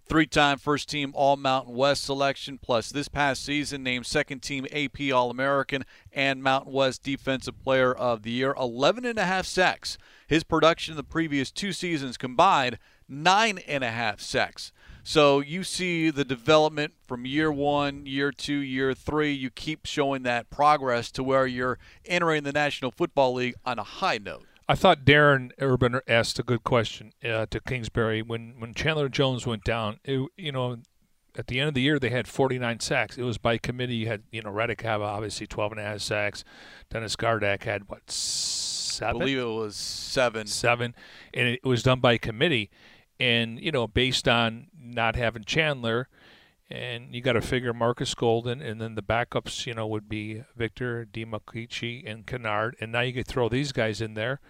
three-time 0.06 0.58
first-team 0.58 1.12
All-Mountain 1.14 1.74
West 1.74 2.04
selection, 2.04 2.58
plus 2.58 2.90
this 2.90 3.08
past 3.08 3.42
season 3.42 3.82
named 3.82 4.04
second-team 4.04 4.66
AP 4.70 5.10
All-American 5.14 5.86
and 6.12 6.42
Mountain 6.42 6.74
West 6.74 7.02
Defensive 7.02 7.58
Player 7.62 7.94
of 7.94 8.22
the 8.22 8.32
Year, 8.32 8.54
11 8.58 9.06
and 9.06 9.18
a 9.18 9.24
half 9.24 9.46
sacks. 9.46 9.96
His 10.26 10.44
production 10.44 10.92
in 10.92 10.96
the 10.96 11.04
previous 11.04 11.50
two 11.50 11.72
seasons 11.72 12.18
combined, 12.18 12.78
nine 13.08 13.58
and 13.66 13.82
a 13.82 13.90
half 13.90 14.20
sacks. 14.20 14.72
So 15.06 15.40
you 15.40 15.64
see 15.64 16.08
the 16.08 16.24
development 16.24 16.94
from 17.06 17.26
year 17.26 17.52
one, 17.52 18.06
year 18.06 18.32
two, 18.32 18.56
year 18.56 18.94
three. 18.94 19.32
You 19.32 19.50
keep 19.50 19.84
showing 19.84 20.22
that 20.22 20.48
progress 20.48 21.10
to 21.12 21.22
where 21.22 21.46
you're 21.46 21.78
entering 22.06 22.42
the 22.42 22.52
National 22.52 22.90
Football 22.90 23.34
League 23.34 23.54
on 23.66 23.78
a 23.78 23.82
high 23.82 24.16
note. 24.16 24.46
I 24.66 24.74
thought 24.74 25.04
Darren 25.04 25.50
Urban 25.60 26.00
asked 26.08 26.38
a 26.38 26.42
good 26.42 26.64
question 26.64 27.12
uh, 27.22 27.44
to 27.50 27.60
Kingsbury 27.60 28.22
when 28.22 28.54
when 28.58 28.72
Chandler 28.72 29.10
Jones 29.10 29.46
went 29.46 29.62
down. 29.62 29.98
It, 30.04 30.26
you 30.38 30.52
know, 30.52 30.78
at 31.36 31.48
the 31.48 31.60
end 31.60 31.68
of 31.68 31.74
the 31.74 31.82
year 31.82 31.98
they 31.98 32.08
had 32.08 32.26
49 32.26 32.80
sacks. 32.80 33.18
It 33.18 33.24
was 33.24 33.36
by 33.36 33.58
committee. 33.58 33.96
You 33.96 34.06
had 34.06 34.22
you 34.32 34.40
know 34.40 34.50
Reddick 34.50 34.80
have 34.80 35.02
obviously 35.02 35.46
12 35.46 35.72
and 35.72 35.80
a 35.82 35.84
half 35.84 36.00
sacks. 36.00 36.44
Dennis 36.88 37.14
Gardeck 37.14 37.64
had 37.64 37.90
what 37.90 38.10
seven? 38.10 39.16
I 39.16 39.18
believe 39.18 39.38
it 39.38 39.44
was 39.44 39.76
seven. 39.76 40.46
Seven, 40.46 40.94
and 41.34 41.46
it 41.46 41.62
was 41.62 41.82
done 41.82 42.00
by 42.00 42.16
committee. 42.16 42.70
And 43.20 43.60
you 43.60 43.72
know, 43.72 43.86
based 43.86 44.28
on 44.28 44.68
not 44.78 45.16
having 45.16 45.44
Chandler, 45.44 46.08
and 46.70 47.14
you 47.14 47.20
got 47.20 47.34
to 47.34 47.40
figure 47.40 47.72
Marcus 47.72 48.14
Golden, 48.14 48.60
and 48.60 48.80
then 48.80 48.94
the 48.94 49.02
backups, 49.02 49.66
you 49.66 49.74
know, 49.74 49.86
would 49.86 50.08
be 50.08 50.42
Victor 50.56 51.06
Dimukeje 51.10 52.10
and 52.10 52.26
Kennard, 52.26 52.76
and 52.80 52.92
now 52.92 53.00
you 53.00 53.12
could 53.12 53.26
throw 53.26 53.48
these 53.48 53.72
guys 53.72 54.00
in 54.00 54.14
there. 54.14 54.40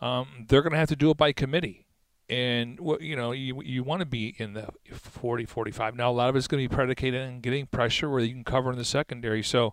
Um, 0.00 0.46
they're 0.48 0.62
going 0.62 0.72
to 0.72 0.78
have 0.78 0.88
to 0.88 0.96
do 0.96 1.10
it 1.10 1.16
by 1.16 1.32
committee. 1.32 1.84
And 2.30 2.78
you 3.00 3.16
know 3.16 3.32
you 3.32 3.62
you 3.62 3.82
want 3.82 4.00
to 4.00 4.06
be 4.06 4.34
in 4.36 4.52
the 4.52 4.68
40 4.92 5.46
45 5.46 5.96
now 5.96 6.10
a 6.10 6.12
lot 6.12 6.28
of 6.28 6.36
it's 6.36 6.46
going 6.46 6.62
to 6.62 6.68
be 6.68 6.74
predicated 6.74 7.26
on 7.26 7.40
getting 7.40 7.64
pressure 7.64 8.10
where 8.10 8.20
you 8.20 8.34
can 8.34 8.44
cover 8.44 8.70
in 8.70 8.76
the 8.76 8.84
secondary. 8.84 9.42
So 9.42 9.72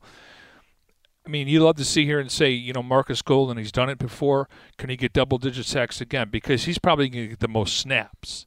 I 1.25 1.29
mean, 1.29 1.47
you 1.47 1.63
love 1.63 1.77
to 1.77 1.85
see 1.85 2.05
here 2.05 2.19
and 2.19 2.31
say, 2.31 2.51
you 2.51 2.71
know, 2.71 2.83
Marcus 2.83 3.21
Golden, 3.21 3.57
he's 3.57 3.71
done 3.71 3.89
it 3.89 3.97
before. 3.97 4.47
Can 4.77 4.89
he 4.89 4.95
get 4.95 5.11
double 5.11 5.39
digit 5.39 5.65
sacks 5.65 5.99
again? 5.99 6.29
Because 6.29 6.65
he's 6.65 6.77
probably 6.77 7.09
going 7.09 7.25
to 7.25 7.29
get 7.29 7.39
the 7.39 7.47
most 7.47 7.77
snaps. 7.77 8.45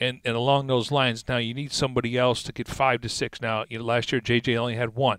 And 0.00 0.20
and 0.24 0.36
along 0.36 0.68
those 0.68 0.92
lines, 0.92 1.24
now 1.28 1.38
you 1.38 1.54
need 1.54 1.72
somebody 1.72 2.16
else 2.16 2.44
to 2.44 2.52
get 2.52 2.68
five 2.68 3.00
to 3.00 3.08
six. 3.08 3.40
Now, 3.40 3.64
you 3.68 3.78
know, 3.78 3.84
last 3.84 4.12
year 4.12 4.20
JJ 4.20 4.56
only 4.56 4.76
had 4.76 4.94
one. 4.94 5.18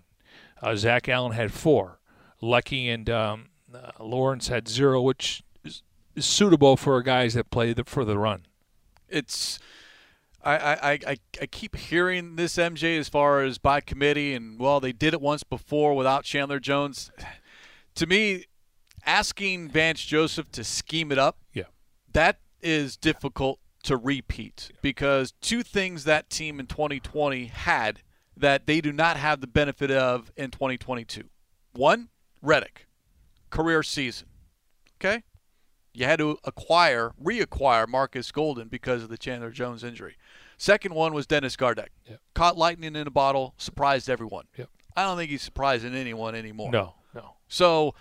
Uh, 0.62 0.74
Zach 0.74 1.06
Allen 1.06 1.32
had 1.32 1.52
four. 1.52 2.00
Leki 2.42 2.86
and 2.86 3.10
um, 3.10 3.48
uh, 3.74 3.90
Lawrence 4.02 4.48
had 4.48 4.68
zero, 4.68 5.02
which 5.02 5.42
is 5.62 5.82
suitable 6.18 6.78
for 6.78 7.02
guys 7.02 7.34
that 7.34 7.50
play 7.50 7.74
the, 7.74 7.84
for 7.84 8.06
the 8.06 8.16
run. 8.16 8.46
It's 9.08 9.58
I, 10.42 10.56
I, 10.56 10.98
I, 11.06 11.16
I 11.42 11.46
keep 11.46 11.76
hearing 11.76 12.36
this 12.36 12.56
MJ 12.56 12.98
as 12.98 13.08
far 13.08 13.42
as 13.42 13.58
by 13.58 13.80
committee 13.80 14.34
and 14.34 14.58
well 14.58 14.80
they 14.80 14.92
did 14.92 15.12
it 15.12 15.20
once 15.20 15.42
before 15.42 15.94
without 15.94 16.24
Chandler 16.24 16.60
Jones. 16.60 17.10
To 17.96 18.06
me, 18.06 18.46
asking 19.04 19.68
Vance 19.68 20.04
Joseph 20.04 20.50
to 20.52 20.64
scheme 20.64 21.12
it 21.12 21.18
up, 21.18 21.38
yeah, 21.52 21.64
that 22.12 22.38
is 22.62 22.96
difficult 22.96 23.58
to 23.82 23.96
repeat 23.96 24.70
because 24.82 25.32
two 25.40 25.62
things 25.62 26.04
that 26.04 26.30
team 26.30 26.60
in 26.60 26.66
2020 26.66 27.46
had 27.46 28.00
that 28.36 28.66
they 28.66 28.80
do 28.80 28.92
not 28.92 29.16
have 29.16 29.40
the 29.40 29.46
benefit 29.46 29.90
of 29.90 30.30
in 30.36 30.50
2022. 30.50 31.24
One, 31.72 32.08
Reddick, 32.42 32.86
career 33.50 33.82
season. 33.82 34.28
Okay, 34.98 35.22
you 35.92 36.06
had 36.06 36.18
to 36.18 36.38
acquire, 36.44 37.12
reacquire 37.22 37.88
Marcus 37.88 38.30
Golden 38.30 38.68
because 38.68 39.02
of 39.02 39.08
the 39.08 39.18
Chandler 39.18 39.50
Jones 39.50 39.82
injury. 39.84 40.16
Second 40.56 40.94
one 40.94 41.12
was 41.14 41.26
Dennis 41.26 41.56
Gardeck. 41.56 41.88
Yep. 42.08 42.20
Caught 42.34 42.58
lightning 42.58 42.94
in 42.96 43.06
a 43.06 43.10
bottle, 43.10 43.54
surprised 43.56 44.10
everyone. 44.10 44.44
Yep. 44.56 44.68
I 44.96 45.04
don't 45.04 45.16
think 45.16 45.30
he's 45.30 45.42
surprising 45.42 45.94
anyone 45.94 46.34
anymore. 46.34 46.70
No, 46.70 46.94
no. 47.14 47.36
So, 47.48 47.94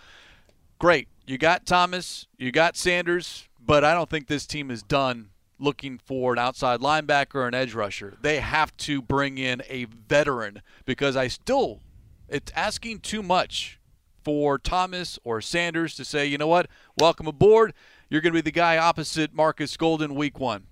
great. 0.78 1.08
You 1.26 1.38
got 1.38 1.66
Thomas, 1.66 2.28
you 2.38 2.52
got 2.52 2.76
Sanders, 2.76 3.48
but 3.60 3.84
I 3.84 3.94
don't 3.94 4.10
think 4.10 4.28
this 4.28 4.46
team 4.46 4.72
is 4.72 4.84
done 4.84 5.30
looking 5.60 5.98
for 5.98 6.34
an 6.34 6.40
outside 6.40 6.80
linebacker 6.80 7.36
or 7.36 7.48
an 7.48 7.54
edge 7.54 7.74
rusher. 7.74 8.18
They 8.22 8.40
have 8.40 8.76
to 8.78 9.02
bring 9.02 9.38
in 9.38 9.62
a 9.70 9.86
veteran 9.86 10.62
because 10.86 11.16
I 11.16 11.28
still, 11.28 11.82
it's 12.28 12.52
asking 12.56 13.00
too 13.00 13.22
much 13.22 13.79
for 14.24 14.58
Thomas 14.58 15.20
or 15.24 15.42
Sanders 15.42 15.96
to 15.96 16.06
say, 16.06 16.26
you 16.26 16.38
know 16.38 16.48
what, 16.48 16.68
welcome 16.98 17.28
aboard. 17.28 17.74
You're 18.10 18.22
going 18.22 18.34
to 18.34 18.38
be 18.38 18.42
the 18.42 18.52
guy 18.52 18.78
opposite 18.78 19.34
Marcus 19.34 19.78
Golden 19.78 20.16
week 20.16 20.40
one. 20.40 20.64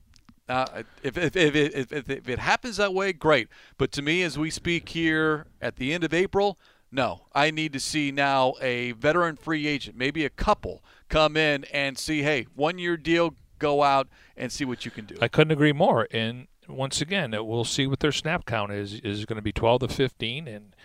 Uh, 0.49 0.83
if, 1.03 1.17
if, 1.17 1.35
if, 1.35 1.91
if, 1.91 2.09
if, 2.09 2.29
it 2.29 2.39
happens 2.39 2.77
that 2.77 2.93
way, 2.93 3.11
great. 3.11 3.49
But 3.77 3.91
to 3.93 4.01
me, 4.01 4.23
as 4.23 4.37
we 4.37 4.49
speak 4.49 4.89
here 4.89 5.45
at 5.61 5.75
the 5.75 5.93
end 5.93 6.03
of 6.03 6.13
April, 6.13 6.57
no, 6.91 7.27
I 7.33 7.51
need 7.51 7.73
to 7.73 7.79
see 7.79 8.11
now 8.11 8.53
a 8.61 8.93
veteran 8.93 9.35
free 9.35 9.67
agent, 9.67 9.97
maybe 9.97 10.23
a 10.23 10.29
couple, 10.29 10.83
come 11.09 11.35
in 11.35 11.65
and 11.65 11.97
see, 11.97 12.23
hey, 12.23 12.47
one 12.55 12.79
year 12.79 12.95
deal, 12.95 13.35
go 13.59 13.83
out 13.83 14.07
and 14.37 14.51
see 14.51 14.63
what 14.63 14.85
you 14.85 14.91
can 14.91 15.05
do. 15.05 15.15
I 15.21 15.27
couldn't 15.27 15.51
agree 15.51 15.73
more. 15.73 16.07
And 16.11 16.47
once 16.67 17.01
again, 17.01 17.31
we'll 17.31 17.65
see 17.65 17.87
what 17.87 17.99
their 17.99 18.11
snap 18.11 18.45
count 18.45 18.71
is. 18.71 18.99
Is 19.01 19.25
going 19.25 19.37
to 19.37 19.41
be 19.41 19.51
12 19.51 19.81
to 19.81 19.87
15? 19.89 20.47
And 20.47 20.75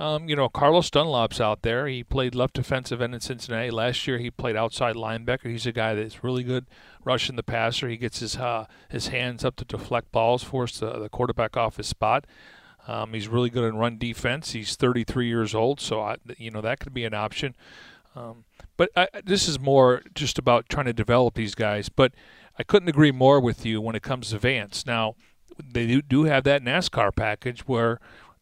um, 0.00 0.30
you 0.30 0.34
know, 0.34 0.48
Carlos 0.48 0.90
Dunlap's 0.90 1.42
out 1.42 1.60
there. 1.60 1.86
He 1.86 2.02
played 2.02 2.34
left 2.34 2.54
defensive 2.54 3.02
end 3.02 3.14
in 3.14 3.20
Cincinnati. 3.20 3.70
Last 3.70 4.06
year, 4.06 4.16
he 4.16 4.30
played 4.30 4.56
outside 4.56 4.96
linebacker. 4.96 5.50
He's 5.50 5.66
a 5.66 5.72
guy 5.72 5.94
that's 5.94 6.24
really 6.24 6.42
good 6.42 6.64
rushing 7.04 7.36
the 7.36 7.42
passer. 7.42 7.86
He 7.86 7.98
gets 7.98 8.20
his 8.20 8.36
uh, 8.38 8.64
his 8.88 9.08
hands 9.08 9.44
up 9.44 9.56
to 9.56 9.64
deflect 9.66 10.10
balls, 10.10 10.42
force 10.42 10.80
the, 10.80 10.98
the 10.98 11.10
quarterback 11.10 11.54
off 11.58 11.76
his 11.76 11.86
spot. 11.86 12.26
Um, 12.88 13.12
he's 13.12 13.28
really 13.28 13.50
good 13.50 13.64
in 13.64 13.76
run 13.76 13.98
defense. 13.98 14.52
He's 14.52 14.74
33 14.74 15.26
years 15.26 15.54
old, 15.54 15.80
so 15.80 16.00
I, 16.00 16.16
you 16.38 16.50
know 16.50 16.62
that 16.62 16.80
could 16.80 16.94
be 16.94 17.04
an 17.04 17.12
option. 17.12 17.54
Um, 18.16 18.44
but 18.78 18.88
I, 18.96 19.08
this 19.22 19.46
is 19.46 19.60
more 19.60 20.02
just 20.14 20.38
about 20.38 20.70
trying 20.70 20.86
to 20.86 20.94
develop 20.94 21.34
these 21.34 21.54
guys. 21.54 21.90
But 21.90 22.12
I 22.58 22.62
couldn't 22.62 22.88
agree 22.88 23.12
more 23.12 23.38
with 23.38 23.66
you 23.66 23.82
when 23.82 23.94
it 23.94 24.02
comes 24.02 24.30
to 24.30 24.38
Vance. 24.38 24.86
Now, 24.86 25.14
they 25.62 26.00
do 26.00 26.24
have 26.24 26.44
that 26.44 26.62
NASCAR 26.62 27.14
package 27.14 27.68
where 27.68 28.00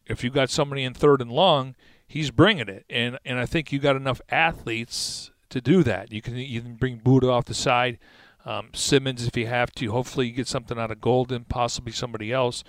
if 0.09 0.23
you 0.23 0.29
got 0.29 0.49
somebody 0.49 0.83
in 0.83 0.93
third 0.93 1.21
and 1.21 1.31
long, 1.31 1.75
he's 2.07 2.31
bringing 2.31 2.67
it, 2.67 2.85
and 2.89 3.17
and 3.23 3.39
I 3.39 3.45
think 3.45 3.71
you 3.71 3.79
got 3.79 3.95
enough 3.95 4.19
athletes 4.29 5.31
to 5.49 5.61
do 5.61 5.83
that. 5.83 6.11
You 6.11 6.21
can 6.21 6.35
can 6.35 6.75
bring 6.75 6.99
Budda 6.99 7.31
off 7.31 7.45
the 7.45 7.53
side, 7.53 7.99
um, 8.45 8.69
Simmons 8.73 9.25
if 9.25 9.37
you 9.37 9.47
have 9.47 9.71
to. 9.75 9.91
Hopefully, 9.91 10.27
you 10.27 10.33
get 10.33 10.47
something 10.47 10.77
out 10.77 10.91
of 10.91 10.99
Golden, 10.99 11.45
possibly 11.45 11.93
somebody 11.93 12.33
else. 12.33 12.63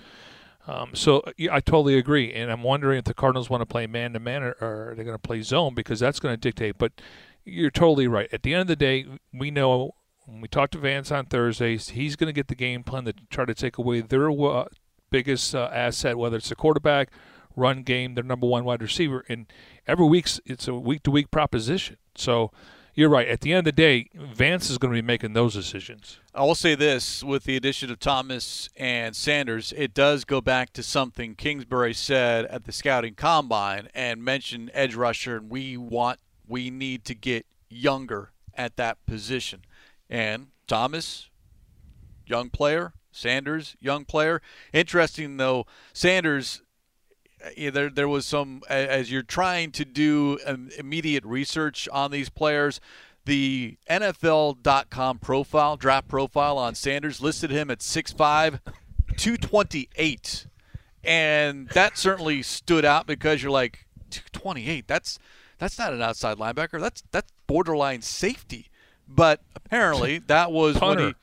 Um, 0.67 0.91
so 0.93 1.23
yeah, 1.37 1.53
I 1.55 1.59
totally 1.59 1.97
agree, 1.97 2.31
and 2.31 2.51
I'm 2.51 2.63
wondering 2.63 2.99
if 2.99 3.05
the 3.05 3.15
Cardinals 3.15 3.49
want 3.49 3.61
to 3.61 3.65
play 3.65 3.87
man 3.87 4.13
to 4.13 4.19
man 4.19 4.43
or 4.43 4.55
are 4.61 4.93
they 4.95 5.03
going 5.03 5.15
to 5.15 5.19
play 5.19 5.41
zone 5.41 5.73
because 5.73 5.99
that's 5.99 6.19
going 6.19 6.33
to 6.33 6.39
dictate. 6.39 6.77
But 6.77 6.93
you're 7.43 7.71
totally 7.71 8.07
right. 8.07 8.29
At 8.31 8.43
the 8.43 8.53
end 8.53 8.61
of 8.61 8.67
the 8.67 8.75
day, 8.75 9.05
we 9.33 9.49
know 9.49 9.95
when 10.25 10.39
we 10.39 10.47
talked 10.47 10.73
to 10.73 10.77
Vance 10.77 11.11
on 11.11 11.25
Thursdays, 11.25 11.89
he's 11.89 12.15
going 12.15 12.27
to 12.27 12.33
get 12.33 12.47
the 12.47 12.55
game 12.55 12.83
plan 12.83 13.05
to 13.05 13.13
try 13.31 13.45
to 13.45 13.55
take 13.55 13.79
away 13.79 14.01
their 14.01 14.29
biggest 15.11 15.53
uh, 15.53 15.69
asset, 15.71 16.17
whether 16.17 16.37
it's 16.37 16.51
a 16.51 16.55
quarterback 16.55 17.09
run 17.55 17.83
game, 17.83 18.15
their 18.15 18.23
number 18.23 18.47
one 18.47 18.63
wide 18.63 18.81
receiver. 18.81 19.23
And 19.29 19.45
every 19.85 20.07
week, 20.07 20.27
it's 20.45 20.67
a 20.67 20.73
week 20.73 21.03
to 21.03 21.11
week 21.11 21.29
proposition. 21.31 21.97
So 22.15 22.51
you're 22.93 23.09
right. 23.09 23.27
At 23.27 23.41
the 23.41 23.51
end 23.51 23.59
of 23.59 23.65
the 23.65 23.71
day, 23.71 24.09
Vance 24.15 24.69
is 24.69 24.77
going 24.77 24.93
to 24.93 25.01
be 25.01 25.05
making 25.05 25.33
those 25.33 25.53
decisions. 25.53 26.19
I 26.33 26.43
will 26.43 26.55
say 26.55 26.75
this 26.75 27.23
with 27.23 27.43
the 27.43 27.55
addition 27.55 27.91
of 27.91 27.99
Thomas 27.99 28.69
and 28.75 29.15
Sanders, 29.15 29.73
it 29.77 29.93
does 29.93 30.25
go 30.25 30.41
back 30.41 30.73
to 30.73 30.83
something 30.83 31.35
Kingsbury 31.35 31.93
said 31.93 32.45
at 32.45 32.65
the 32.65 32.71
scouting 32.71 33.15
combine 33.15 33.87
and 33.93 34.23
mentioned 34.23 34.71
edge 34.73 34.95
rusher, 34.95 35.37
and 35.37 35.49
we 35.49 35.77
want, 35.77 36.19
we 36.47 36.69
need 36.69 37.05
to 37.05 37.15
get 37.15 37.45
younger 37.69 38.31
at 38.55 38.75
that 38.77 39.05
position. 39.05 39.61
And 40.09 40.47
Thomas, 40.67 41.29
young 42.25 42.49
player, 42.49 42.93
Sanders, 43.11 43.75
young 43.79 44.05
player. 44.05 44.41
Interesting 44.73 45.37
though, 45.37 45.65
Sanders 45.93 46.61
eh, 47.57 47.69
there 47.69 47.89
there 47.89 48.07
was 48.07 48.25
some 48.25 48.61
as 48.69 49.11
you're 49.11 49.23
trying 49.23 49.71
to 49.71 49.85
do 49.85 50.39
um, 50.45 50.69
immediate 50.77 51.25
research 51.25 51.87
on 51.91 52.11
these 52.11 52.29
players. 52.29 52.79
The 53.25 53.77
NFL.com 53.87 55.19
profile, 55.19 55.77
draft 55.77 56.07
profile 56.07 56.57
on 56.57 56.73
Sanders 56.73 57.21
listed 57.21 57.51
him 57.51 57.69
at 57.69 57.77
6'5", 57.77 58.59
228. 59.15 60.47
And 61.03 61.69
that 61.69 61.99
certainly 61.99 62.41
stood 62.41 62.83
out 62.83 63.05
because 63.05 63.43
you're 63.43 63.51
like, 63.51 63.85
228, 64.09 64.87
that's 64.87 65.19
that's 65.57 65.77
not 65.77 65.93
an 65.93 66.01
outside 66.01 66.37
linebacker. 66.37 66.79
That's 66.79 67.03
that's 67.11 67.31
borderline 67.47 68.01
safety. 68.01 68.69
But 69.07 69.41
apparently 69.55 70.19
that 70.19 70.51
was 70.51 70.77
Punter. 70.77 71.03
when 71.03 71.07
he, 71.09 71.15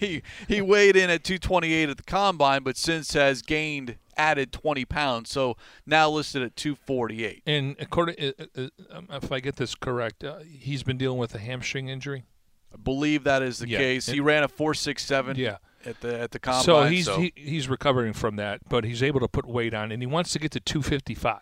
he 0.06 0.22
he 0.48 0.60
weighed 0.60 0.96
in 0.96 1.10
at 1.10 1.22
228 1.24 1.88
at 1.90 1.96
the 1.96 2.02
combine, 2.02 2.62
but 2.62 2.76
since 2.76 3.12
has 3.14 3.42
gained 3.42 3.96
added 4.16 4.52
20 4.52 4.84
pounds, 4.84 5.30
so 5.30 5.56
now 5.86 6.10
listed 6.10 6.42
at 6.42 6.54
248. 6.56 7.42
And 7.46 7.76
according, 7.78 8.16
uh, 8.38 8.44
uh, 8.56 8.68
um, 8.90 9.08
if 9.10 9.32
I 9.32 9.40
get 9.40 9.56
this 9.56 9.74
correct, 9.74 10.24
uh, 10.24 10.40
he's 10.40 10.82
been 10.82 10.98
dealing 10.98 11.18
with 11.18 11.34
a 11.34 11.38
hamstring 11.38 11.88
injury. 11.88 12.24
I 12.72 12.76
believe 12.76 13.24
that 13.24 13.42
is 13.42 13.58
the 13.60 13.68
Yeah. 13.68 13.78
case. 13.78 14.06
He 14.06 14.20
ran 14.20 14.42
a 14.42 14.48
467 14.48 15.36
Yeah. 15.36 15.56
at 15.86 16.00
the 16.00 16.20
at 16.20 16.30
the 16.32 16.38
combine. 16.38 16.64
So 16.64 16.84
he's 16.84 17.06
so- 17.06 17.18
He, 17.20 17.32
he's 17.34 17.68
recovering 17.68 18.12
from 18.12 18.36
that, 18.36 18.68
but 18.68 18.84
he's 18.84 19.02
able 19.02 19.20
to 19.20 19.28
put 19.28 19.46
weight 19.46 19.72
on, 19.74 19.90
and 19.90 20.02
he 20.02 20.06
wants 20.06 20.32
to 20.32 20.38
get 20.38 20.50
to 20.52 20.60
255. 20.60 21.40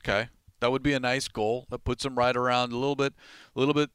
okay. 0.00 0.28
That 0.60 0.70
would 0.70 0.82
be 0.82 0.94
a 0.94 1.00
nice 1.00 1.28
goal. 1.28 1.66
That 1.70 1.84
puts 1.84 2.04
him 2.04 2.14
right 2.16 2.34
around 2.34 2.72
a 2.72 2.76
little 2.78 2.96
bit, 2.96 3.12
a 3.54 3.58
little 3.58 3.74
bit 3.74 3.90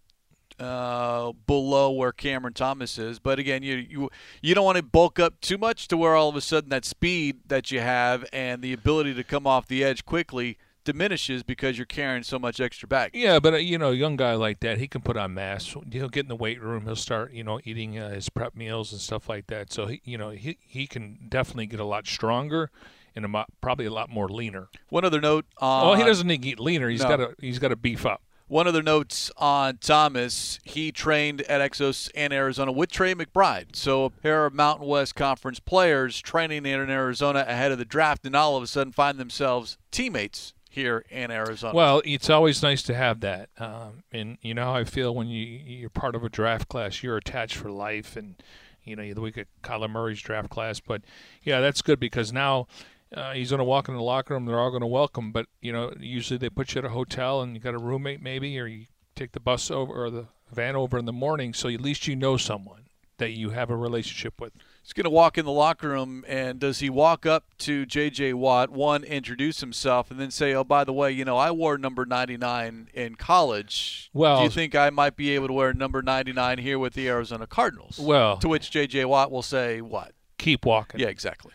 uh, 0.62 1.34
below 1.48 1.92
where 1.92 2.12
Cameron 2.12 2.54
Thomas 2.54 2.98
is. 2.98 3.20
But 3.20 3.40
again, 3.40 3.64
you 3.64 3.76
you 3.76 4.10
you 4.42 4.56
don't 4.56 4.66
want 4.66 4.78
to 4.78 4.84
bulk 4.84 5.20
up 5.20 5.42
too 5.42 5.58
much 5.58 5.88
to 5.90 5.98
where 5.98 6.16
all 6.16 6.30
of 6.30 6.36
a 6.36 6.42
sudden 6.42 6.70
that 6.70 6.86
speed 6.86 7.40
that 7.48 7.72
you 7.72 7.80
have 7.80 8.26
and 8.32 8.62
the 8.62 8.74
ability 8.74 9.14
to 9.16 9.24
come 9.24 9.48
off 9.48 9.68
the 9.68 9.84
edge 9.84 10.06
quickly 10.06 10.58
diminishes 10.84 11.44
because 11.44 11.78
you're 11.78 11.86
carrying 11.86 12.24
so 12.24 12.40
much 12.40 12.60
extra 12.60 12.88
back. 12.88 13.12
Yeah, 13.14 13.40
but 13.40 13.54
uh, 13.54 13.58
you 13.58 13.78
know, 13.78 13.92
a 13.92 13.96
young 13.96 14.16
guy 14.16 14.36
like 14.36 14.60
that, 14.62 14.78
he 14.78 14.88
can 14.88 15.02
put 15.02 15.18
on 15.18 15.34
mass. 15.34 15.76
He'll 15.92 16.10
get 16.10 16.22
in 16.22 16.30
the 16.30 16.36
weight 16.36 16.62
room. 16.62 16.86
He'll 16.86 16.96
start, 16.96 17.34
you 17.34 17.44
know, 17.44 17.60
eating 17.64 17.98
uh, 17.98 18.12
his 18.12 18.30
prep 18.30 18.56
meals 18.56 18.92
and 18.92 19.02
stuff 19.02 19.30
like 19.30 19.48
that. 19.48 19.72
So 19.72 19.88
he, 19.88 20.02
you 20.04 20.18
know, 20.18 20.30
he 20.30 20.58
he 20.62 20.88
can 20.88 21.18
definitely 21.30 21.68
get 21.68 21.80
a 21.80 21.86
lot 21.86 22.08
stronger 22.08 22.70
and 23.16 23.26
a 23.26 23.28
mo- 23.28 23.46
probably 23.62 23.86
a 23.86 23.94
lot 23.94 24.10
more 24.10 24.30
leaner. 24.30 24.70
One 24.90 25.06
other 25.06 25.22
note 25.22 25.46
on 25.58 25.88
well, 25.88 25.96
he 25.96 26.04
doesn't 26.04 26.28
need 26.28 26.42
to 26.42 26.50
get 26.50 26.60
leaner. 26.60 26.90
He's 26.90 27.02
no. 27.02 27.10
got 27.10 27.18
to 27.18 27.36
he's 27.40 27.60
got 27.60 27.70
to 27.70 27.76
beef 27.76 28.06
up. 28.06 28.22
One 28.52 28.68
of 28.68 28.74
the 28.74 28.84
notes 28.84 29.32
on 29.38 29.78
Thomas, 29.78 30.60
he 30.66 30.92
trained 30.92 31.40
at 31.44 31.62
Exos 31.62 32.12
and 32.14 32.34
Arizona 32.34 32.74
with 32.74 32.92
Trey 32.92 33.16
McBride. 33.16 33.78
So 33.78 34.04
a 34.04 34.10
pair 34.10 34.46
of 34.46 34.54
Mountain 34.54 34.88
West 34.88 35.16
Conference 35.16 35.62
players 35.62 36.20
training 36.20 36.66
in 36.66 36.90
Arizona 36.90 37.46
ahead 37.48 37.72
of 37.72 37.78
the 37.78 37.86
draft 37.86 38.26
and 38.26 38.36
all 38.36 38.58
of 38.58 38.64
a 38.64 38.68
sudden 38.68 38.92
find 38.92 39.18
themselves 39.18 39.78
teammates 39.90 40.54
here 40.70 41.06
in 41.10 41.32
Arizona. 41.32 41.74
Well, 41.74 42.02
it's 42.04 42.30
always 42.30 42.62
nice 42.62 42.84
to 42.84 42.94
have 42.94 43.22
that. 43.22 43.48
Um, 43.58 44.04
and 44.12 44.38
you 44.42 44.54
know 44.54 44.66
how 44.66 44.76
I 44.76 44.84
feel 44.84 45.16
when 45.16 45.30
you 45.30 45.46
you're 45.46 45.90
part 45.90 46.14
of 46.14 46.26
a 46.26 46.30
draft 46.30 46.68
class, 46.68 47.02
you're 47.02 47.16
attached 47.16 47.56
for 47.56 47.72
life 47.72 48.18
and 48.18 48.36
you 48.84 48.96
know, 48.96 49.14
the 49.14 49.22
week 49.22 49.38
of 49.38 49.46
Kyler 49.64 49.90
Murray's 49.90 50.22
draft 50.22 50.50
class. 50.50 50.80
But 50.80 51.04
yeah, 51.44 51.62
that's 51.62 51.82
good 51.82 52.00
because 52.00 52.34
now 52.34 52.68
uh, 53.16 53.34
he's 53.34 53.50
going 53.50 53.60
to 53.60 53.66
walk 53.66 53.90
in 53.90 53.96
the 53.96 54.02
locker 54.02 54.34
room. 54.34 54.46
They're 54.46 54.60
all 54.60 54.70
going 54.70 54.82
to 54.82 54.88
welcome. 54.88 55.32
But 55.32 55.48
you 55.62 55.72
know, 55.72 55.94
usually 56.00 56.38
they 56.38 56.50
put 56.50 56.74
you 56.74 56.80
at 56.80 56.86
a 56.86 56.90
hotel 56.90 57.42
and 57.42 57.56
you 57.56 57.62
got 57.62 57.74
a 57.74 57.80
roommate 57.80 58.22
maybe, 58.22 58.60
or 58.60 58.68
you 58.68 58.86
take 59.16 59.34
the 59.34 59.40
bus 59.40 59.70
over 59.70 59.94
or 59.94 60.10
the 60.10 60.28
van 60.52 60.76
over 60.76 60.98
in 60.98 61.06
the 61.06 61.14
morning. 61.14 61.54
So 61.54 61.70
at 61.70 61.82
least 61.82 62.08
you 62.08 62.16
know 62.16 62.38
someone 62.38 62.82
that 63.18 63.32
you 63.32 63.52
have 63.52 63.70
a 63.70 63.76
relationship 63.76 64.42
with. 64.42 64.52
He's 64.82 64.94
going 64.94 65.04
to 65.04 65.12
walk 65.12 65.38
in 65.38 65.46
the 65.46 65.52
locker 65.52 65.90
room, 65.90 66.26
and 66.28 66.60
does 66.60 66.80
he 66.80 66.90
walk 66.90 67.28
up 67.28 67.46
to 67.60 67.86
J.J. 67.86 68.34
Watt, 68.34 68.72
one, 68.72 69.04
introduce 69.04 69.60
himself, 69.60 70.10
and 70.10 70.20
then 70.20 70.32
say, 70.32 70.56
"Oh, 70.56 70.64
by 70.64 70.84
the 70.84 70.92
way, 70.92 71.12
you 71.12 71.24
know, 71.24 71.38
I 71.38 71.52
wore 71.52 71.78
number 71.78 72.04
99 72.04 72.90
in 72.96 73.16
college. 73.16 74.10
Well, 74.12 74.40
do 74.40 74.44
you 74.46 74.50
think 74.50 74.74
I 74.74 74.90
might 74.90 75.16
be 75.16 75.36
able 75.36 75.48
to 75.48 75.54
wear 75.54 75.72
number 75.72 76.02
99 76.02 76.58
here 76.58 76.80
with 76.80 76.94
the 76.96 77.08
Arizona 77.08 77.46
Cardinals?" 77.46 78.00
Well, 78.00 78.38
to 78.38 78.48
which 78.50 78.72
J.J. 78.72 79.06
Watt 79.06 79.32
will 79.32 79.44
say, 79.44 79.82
"What? 79.82 80.14
Keep 80.40 80.66
walking." 80.66 81.00
Yeah, 81.00 81.08
exactly. 81.08 81.52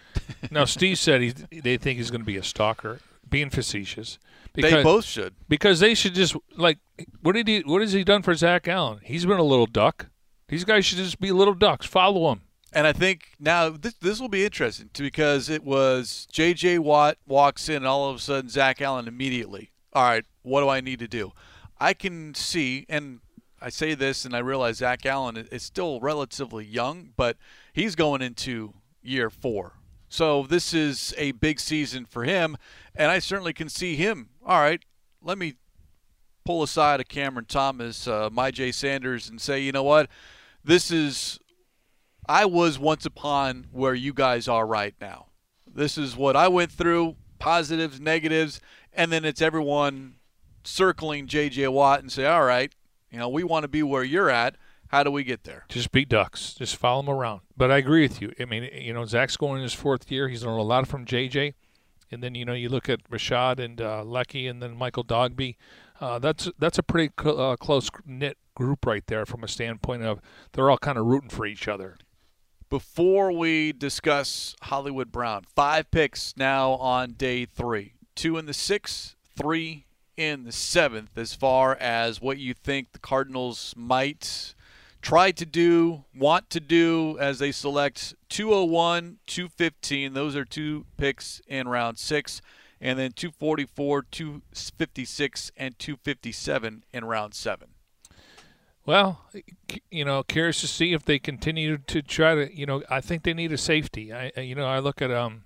Now, 0.50 0.64
Steve 0.64 0.98
said 0.98 1.20
he 1.20 1.30
they 1.60 1.76
think 1.76 1.98
he's 1.98 2.10
going 2.10 2.20
to 2.20 2.26
be 2.26 2.36
a 2.36 2.42
stalker, 2.42 3.00
being 3.28 3.50
facetious. 3.50 4.18
Because, 4.52 4.72
they 4.72 4.82
both 4.82 5.04
should. 5.04 5.34
Because 5.48 5.80
they 5.80 5.94
should 5.94 6.14
just 6.14 6.34
like 6.56 6.78
what 7.20 7.34
did 7.34 7.46
he 7.46 7.60
what 7.60 7.82
has 7.82 7.92
he 7.92 8.04
done 8.04 8.22
for 8.22 8.34
Zach 8.34 8.66
Allen? 8.68 9.00
He's 9.02 9.26
been 9.26 9.38
a 9.38 9.44
little 9.44 9.66
duck. 9.66 10.06
These 10.48 10.64
guys 10.64 10.86
should 10.86 10.98
just 10.98 11.20
be 11.20 11.32
little 11.32 11.54
ducks. 11.54 11.86
Follow 11.86 12.32
him. 12.32 12.42
And 12.72 12.86
I 12.86 12.92
think 12.92 13.30
now 13.38 13.70
this 13.70 13.94
this 13.94 14.20
will 14.20 14.28
be 14.28 14.44
interesting 14.44 14.90
too, 14.92 15.02
because 15.02 15.48
it 15.48 15.64
was 15.64 16.26
J.J. 16.30 16.78
Watt 16.78 17.18
walks 17.26 17.68
in, 17.68 17.76
and 17.76 17.86
all 17.86 18.10
of 18.10 18.16
a 18.16 18.18
sudden 18.18 18.50
Zach 18.50 18.80
Allen 18.80 19.08
immediately. 19.08 19.70
All 19.92 20.04
right, 20.04 20.24
what 20.42 20.60
do 20.60 20.68
I 20.68 20.80
need 20.80 20.98
to 20.98 21.08
do? 21.08 21.32
I 21.78 21.94
can 21.94 22.34
see, 22.34 22.86
and 22.88 23.20
I 23.60 23.70
say 23.70 23.94
this, 23.94 24.24
and 24.24 24.34
I 24.34 24.40
realize 24.40 24.78
Zach 24.78 25.06
Allen 25.06 25.36
is 25.50 25.62
still 25.62 26.00
relatively 26.00 26.64
young, 26.64 27.10
but 27.16 27.36
he's 27.72 27.94
going 27.94 28.22
into 28.22 28.74
year 29.02 29.30
four. 29.30 29.72
So 30.08 30.44
this 30.44 30.72
is 30.72 31.14
a 31.18 31.32
big 31.32 31.60
season 31.60 32.06
for 32.06 32.24
him, 32.24 32.56
and 32.94 33.10
I 33.10 33.18
certainly 33.18 33.52
can 33.52 33.68
see 33.68 33.96
him. 33.96 34.30
All 34.44 34.60
right, 34.60 34.84
let 35.22 35.36
me 35.36 35.54
pull 36.44 36.62
aside 36.62 37.00
a 37.00 37.04
Cameron 37.04 37.46
Thomas, 37.46 38.06
uh, 38.06 38.30
Myjai 38.30 38.72
Sanders, 38.72 39.28
and 39.28 39.40
say, 39.40 39.60
you 39.60 39.72
know 39.72 39.82
what, 39.82 40.08
this 40.64 40.90
is 40.90 41.40
I 42.28 42.44
was 42.44 42.78
once 42.78 43.06
upon 43.06 43.66
where 43.70 43.94
you 43.94 44.12
guys 44.12 44.48
are 44.48 44.66
right 44.66 44.94
now. 45.00 45.26
This 45.66 45.98
is 45.98 46.16
what 46.16 46.36
I 46.36 46.48
went 46.48 46.72
through 46.72 47.16
positives, 47.38 48.00
negatives, 48.00 48.60
and 48.92 49.12
then 49.12 49.24
it's 49.24 49.42
everyone 49.42 50.16
circling 50.64 51.26
J.J. 51.26 51.68
Watt 51.68 52.00
and 52.00 52.10
say, 52.10 52.26
all 52.26 52.44
right, 52.44 52.74
you 53.10 53.18
know, 53.18 53.28
we 53.28 53.44
want 53.44 53.62
to 53.62 53.68
be 53.68 53.82
where 53.82 54.02
you're 54.02 54.30
at. 54.30 54.56
How 54.88 55.02
do 55.02 55.10
we 55.10 55.24
get 55.24 55.44
there? 55.44 55.64
Just 55.68 55.92
beat 55.92 56.08
ducks. 56.08 56.54
Just 56.54 56.76
follow 56.76 57.02
them 57.02 57.14
around. 57.14 57.40
But 57.56 57.70
I 57.70 57.78
agree 57.78 58.02
with 58.02 58.20
you. 58.20 58.32
I 58.40 58.44
mean, 58.44 58.68
you 58.72 58.92
know, 58.92 59.04
Zach's 59.04 59.36
going 59.36 59.56
in 59.58 59.62
his 59.62 59.74
fourth 59.74 60.10
year. 60.10 60.28
He's 60.28 60.44
learned 60.44 60.60
a 60.60 60.64
lot 60.64 60.86
from 60.86 61.04
J.J. 61.04 61.54
And 62.10 62.22
then, 62.22 62.34
you 62.34 62.44
know, 62.44 62.52
you 62.52 62.68
look 62.68 62.88
at 62.88 63.02
Rashad 63.10 63.58
and 63.58 63.80
uh, 63.80 64.02
Leki 64.04 64.48
and 64.48 64.62
then 64.62 64.76
Michael 64.76 65.04
Dogbe. 65.04 65.56
Uh, 66.00 66.18
that's 66.18 66.50
that's 66.58 66.78
a 66.78 66.82
pretty 66.82 67.12
cl- 67.20 67.40
uh, 67.40 67.56
close 67.56 67.88
knit 68.04 68.36
group 68.54 68.86
right 68.86 69.06
there 69.06 69.26
from 69.26 69.42
a 69.42 69.48
standpoint 69.48 70.02
of 70.02 70.20
they're 70.52 70.70
all 70.70 70.78
kind 70.78 70.98
of 70.98 71.06
rooting 71.06 71.30
for 71.30 71.46
each 71.46 71.68
other 71.68 71.96
before 72.68 73.32
we 73.32 73.72
discuss 73.72 74.54
Hollywood 74.62 75.12
Brown, 75.12 75.44
five 75.54 75.90
picks 75.90 76.36
now 76.36 76.72
on 76.72 77.12
day 77.12 77.44
three 77.44 77.94
two 78.14 78.38
in 78.38 78.46
the 78.46 78.54
sixth, 78.54 79.14
three 79.36 79.86
in 80.16 80.44
the 80.44 80.52
seventh, 80.52 81.16
as 81.16 81.34
far 81.34 81.76
as 81.76 82.20
what 82.20 82.38
you 82.38 82.54
think 82.54 82.92
the 82.92 82.98
Cardinals 82.98 83.74
might 83.76 84.54
try 85.02 85.30
to 85.30 85.46
do, 85.46 86.04
want 86.14 86.50
to 86.50 86.60
do 86.60 87.16
as 87.20 87.38
they 87.38 87.52
select 87.52 88.14
201, 88.28 89.18
215. 89.26 90.12
Those 90.14 90.36
are 90.36 90.44
two 90.44 90.86
picks 90.96 91.40
in 91.46 91.68
round 91.68 91.98
six. 91.98 92.40
And 92.80 92.98
then 92.98 93.12
244, 93.12 94.02
256, 94.02 95.52
and 95.56 95.78
257 95.78 96.84
in 96.92 97.04
round 97.04 97.34
seven. 97.34 97.68
Well, 98.84 99.20
you 99.90 100.04
know, 100.04 100.22
curious 100.22 100.60
to 100.60 100.68
see 100.68 100.92
if 100.92 101.04
they 101.04 101.18
continue 101.18 101.78
to 101.78 102.02
try 102.02 102.34
to. 102.36 102.56
You 102.56 102.66
know, 102.66 102.82
I 102.88 103.00
think 103.00 103.24
they 103.24 103.34
need 103.34 103.52
a 103.52 103.58
safety. 103.58 104.12
I, 104.12 104.30
you 104.36 104.54
know, 104.54 104.66
I 104.66 104.78
look 104.78 105.02
at 105.02 105.10
um, 105.10 105.42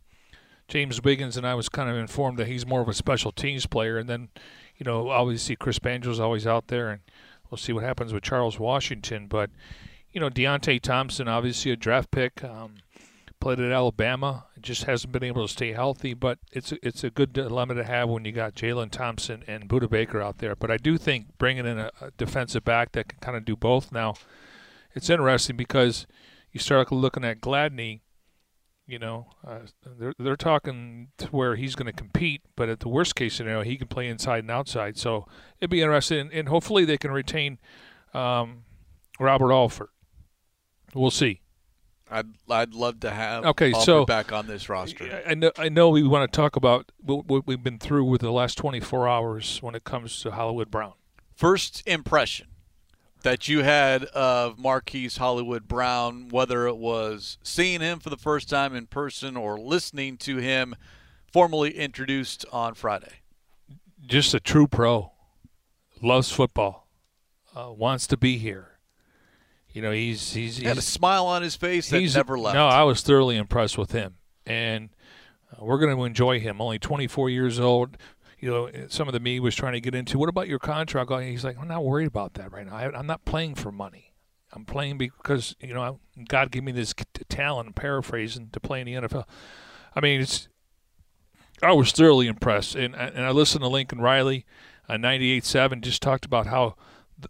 James 0.68 1.02
Wiggins, 1.02 1.38
and 1.38 1.46
I 1.46 1.54
was 1.54 1.70
kind 1.70 1.88
of 1.88 1.96
informed 1.96 2.38
that 2.38 2.48
he's 2.48 2.66
more 2.66 2.82
of 2.82 2.88
a 2.88 2.94
special 2.94 3.32
teams 3.32 3.64
player. 3.64 3.96
And 3.96 4.10
then, 4.10 4.28
you 4.76 4.84
know, 4.84 5.08
obviously 5.08 5.56
Chris 5.56 5.78
Banjo's 5.78 6.20
always 6.20 6.46
out 6.46 6.68
there, 6.68 6.90
and 6.90 7.00
we'll 7.50 7.58
see 7.58 7.72
what 7.72 7.84
happens 7.84 8.12
with 8.12 8.22
Charles 8.22 8.58
Washington. 8.58 9.26
But, 9.26 9.50
you 10.12 10.20
know, 10.20 10.30
Deionte 10.30 10.80
Thompson, 10.80 11.28
obviously 11.28 11.72
a 11.72 11.76
draft 11.76 12.10
pick. 12.10 12.44
Um, 12.44 12.76
played 13.40 13.58
at 13.58 13.72
Alabama. 13.72 14.44
Just 14.60 14.84
hasn't 14.84 15.12
been 15.12 15.24
able 15.24 15.46
to 15.46 15.52
stay 15.52 15.72
healthy, 15.72 16.12
but 16.12 16.38
it's 16.52 16.72
a, 16.72 16.86
it's 16.86 17.02
a 17.02 17.10
good 17.10 17.32
dilemma 17.32 17.74
to 17.74 17.84
have 17.84 18.08
when 18.10 18.24
you 18.26 18.32
got 18.32 18.54
Jalen 18.54 18.90
Thompson 18.90 19.42
and 19.46 19.68
Budda 19.68 19.88
Baker 19.88 20.20
out 20.20 20.38
there. 20.38 20.54
But 20.54 20.70
I 20.70 20.76
do 20.76 20.98
think 20.98 21.38
bringing 21.38 21.66
in 21.66 21.78
a, 21.78 21.90
a 22.00 22.10
defensive 22.12 22.64
back 22.64 22.92
that 22.92 23.08
can 23.08 23.18
kind 23.20 23.36
of 23.36 23.46
do 23.46 23.56
both 23.56 23.90
now, 23.90 24.14
it's 24.94 25.08
interesting 25.08 25.56
because 25.56 26.06
you 26.52 26.60
start 26.60 26.92
looking 26.92 27.24
at 27.24 27.40
Gladney. 27.40 28.00
You 28.90 28.98
know, 28.98 29.28
uh, 29.46 29.60
they're 29.86 30.14
they're 30.18 30.34
talking 30.34 31.10
to 31.18 31.28
where 31.28 31.54
he's 31.54 31.76
going 31.76 31.86
to 31.86 31.92
compete, 31.92 32.42
but 32.56 32.68
at 32.68 32.80
the 32.80 32.88
worst 32.88 33.14
case 33.14 33.34
scenario, 33.34 33.62
he 33.62 33.76
can 33.76 33.86
play 33.86 34.08
inside 34.08 34.40
and 34.40 34.50
outside. 34.50 34.98
So 34.98 35.28
it'd 35.60 35.70
be 35.70 35.80
interesting, 35.80 36.28
and 36.32 36.48
hopefully 36.48 36.84
they 36.84 36.98
can 36.98 37.12
retain 37.12 37.60
um, 38.14 38.64
Robert 39.20 39.52
Alford. 39.52 39.90
We'll 40.92 41.12
see. 41.12 41.40
I'd 42.10 42.30
I'd 42.50 42.74
love 42.74 42.98
to 43.00 43.10
have 43.10 43.46
okay, 43.46 43.72
so 43.72 44.04
back 44.04 44.32
on 44.32 44.48
this 44.48 44.68
roster. 44.68 45.22
I 45.24 45.34
know 45.34 45.52
I 45.56 45.68
know 45.68 45.90
we 45.90 46.02
want 46.02 46.30
to 46.30 46.36
talk 46.36 46.56
about 46.56 46.90
what 47.00 47.46
we've 47.46 47.62
been 47.62 47.78
through 47.78 48.06
with 48.06 48.22
the 48.22 48.32
last 48.32 48.58
24 48.58 49.06
hours 49.06 49.62
when 49.62 49.76
it 49.76 49.84
comes 49.84 50.20
to 50.22 50.32
Hollywood 50.32 50.68
Brown. 50.68 50.94
First 51.32 51.84
impression 51.86 52.48
that 53.22 53.48
you 53.48 53.62
had 53.62 54.04
of 54.04 54.58
Marquise 54.58 55.18
Hollywood 55.18 55.68
Brown, 55.68 56.28
whether 56.28 56.66
it 56.66 56.76
was 56.76 57.38
seeing 57.42 57.80
him 57.80 58.00
for 58.00 58.10
the 58.10 58.16
first 58.16 58.48
time 58.48 58.74
in 58.74 58.86
person 58.86 59.36
or 59.36 59.58
listening 59.58 60.16
to 60.18 60.38
him 60.38 60.74
formally 61.32 61.76
introduced 61.76 62.44
on 62.52 62.74
Friday. 62.74 63.20
Just 64.04 64.34
a 64.34 64.40
true 64.40 64.66
pro, 64.66 65.12
loves 66.02 66.32
football, 66.32 66.88
uh, 67.54 67.70
wants 67.70 68.06
to 68.08 68.16
be 68.16 68.38
here 68.38 68.70
you 69.72 69.82
know, 69.82 69.92
he's 69.92 70.32
he's, 70.32 70.56
he 70.56 70.66
had 70.66 70.78
a 70.78 70.82
smile 70.82 71.26
on 71.26 71.42
his 71.42 71.54
face 71.54 71.90
that 71.90 72.14
never 72.14 72.38
left. 72.38 72.54
No, 72.54 72.66
I 72.66 72.82
was 72.82 73.02
thoroughly 73.02 73.36
impressed 73.36 73.78
with 73.78 73.92
him, 73.92 74.16
and 74.44 74.90
uh, 75.52 75.64
we're 75.64 75.78
going 75.78 75.96
to 75.96 76.04
enjoy 76.04 76.40
him. 76.40 76.60
Only 76.60 76.78
24 76.78 77.30
years 77.30 77.60
old. 77.60 77.96
You 78.40 78.50
know, 78.50 78.70
some 78.88 79.06
of 79.06 79.12
the 79.12 79.20
me 79.20 79.38
was 79.38 79.54
trying 79.54 79.74
to 79.74 79.80
get 79.80 79.94
into. 79.94 80.18
What 80.18 80.28
about 80.28 80.48
your 80.48 80.58
contract? 80.58 81.10
He's 81.22 81.44
like, 81.44 81.58
I'm 81.58 81.68
not 81.68 81.84
worried 81.84 82.08
about 82.08 82.34
that 82.34 82.52
right 82.52 82.66
now. 82.66 82.74
I, 82.74 82.98
I'm 82.98 83.06
not 83.06 83.24
playing 83.24 83.54
for 83.54 83.70
money. 83.70 84.14
I'm 84.52 84.64
playing 84.64 84.98
because 84.98 85.54
you 85.60 85.74
know 85.74 86.00
God 86.28 86.50
gave 86.50 86.64
me 86.64 86.72
this 86.72 86.94
talent. 87.28 87.76
Paraphrasing 87.76 88.48
to 88.52 88.60
play 88.60 88.80
in 88.80 88.86
the 88.86 89.08
NFL. 89.08 89.24
I 89.94 90.00
mean, 90.00 90.20
it's. 90.20 90.48
I 91.62 91.72
was 91.72 91.92
thoroughly 91.92 92.26
impressed, 92.26 92.74
and 92.74 92.94
and 92.96 93.24
I 93.24 93.30
listened 93.30 93.62
to 93.62 93.68
Lincoln 93.68 94.00
Riley, 94.00 94.46
uh, 94.88 94.94
98.7, 94.94 95.82
just 95.82 96.00
talked 96.00 96.24
about 96.24 96.46
how 96.46 96.74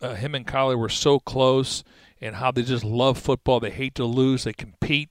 uh, 0.00 0.14
him 0.14 0.34
and 0.34 0.46
Kyler 0.46 0.78
were 0.78 0.88
so 0.88 1.18
close 1.18 1.82
and 2.20 2.36
how 2.36 2.50
they 2.50 2.62
just 2.62 2.84
love 2.84 3.18
football. 3.18 3.60
They 3.60 3.70
hate 3.70 3.94
to 3.96 4.04
lose. 4.04 4.44
They 4.44 4.52
compete. 4.52 5.10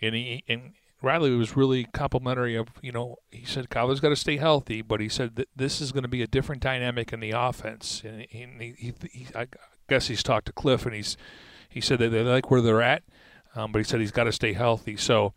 And 0.00 0.14
he 0.14 0.44
and 0.48 0.72
Riley 1.02 1.34
was 1.36 1.56
really 1.56 1.84
complimentary 1.84 2.56
of 2.56 2.68
you 2.82 2.92
know 2.92 3.16
he 3.30 3.44
said 3.44 3.68
Kyler's 3.68 4.00
got 4.00 4.08
to 4.10 4.16
stay 4.16 4.36
healthy, 4.36 4.82
but 4.82 5.00
he 5.00 5.08
said 5.08 5.36
that 5.36 5.48
this 5.54 5.80
is 5.80 5.92
going 5.92 6.02
to 6.02 6.08
be 6.08 6.22
a 6.22 6.26
different 6.26 6.62
dynamic 6.62 7.12
in 7.12 7.20
the 7.20 7.32
offense. 7.32 8.02
And 8.04 8.22
he, 8.30 8.74
he, 8.78 8.94
he, 9.10 9.26
I 9.34 9.46
guess 9.88 10.08
he's 10.08 10.22
talked 10.22 10.46
to 10.46 10.52
Cliff 10.52 10.86
and 10.86 10.94
he's 10.94 11.16
he 11.68 11.80
said 11.80 11.98
that 11.98 12.08
they 12.08 12.22
like 12.22 12.50
where 12.50 12.62
they're 12.62 12.82
at, 12.82 13.02
um, 13.54 13.72
but 13.72 13.78
he 13.78 13.84
said 13.84 14.00
he's 14.00 14.12
got 14.12 14.24
to 14.24 14.32
stay 14.32 14.54
healthy. 14.54 14.96
So 14.96 15.34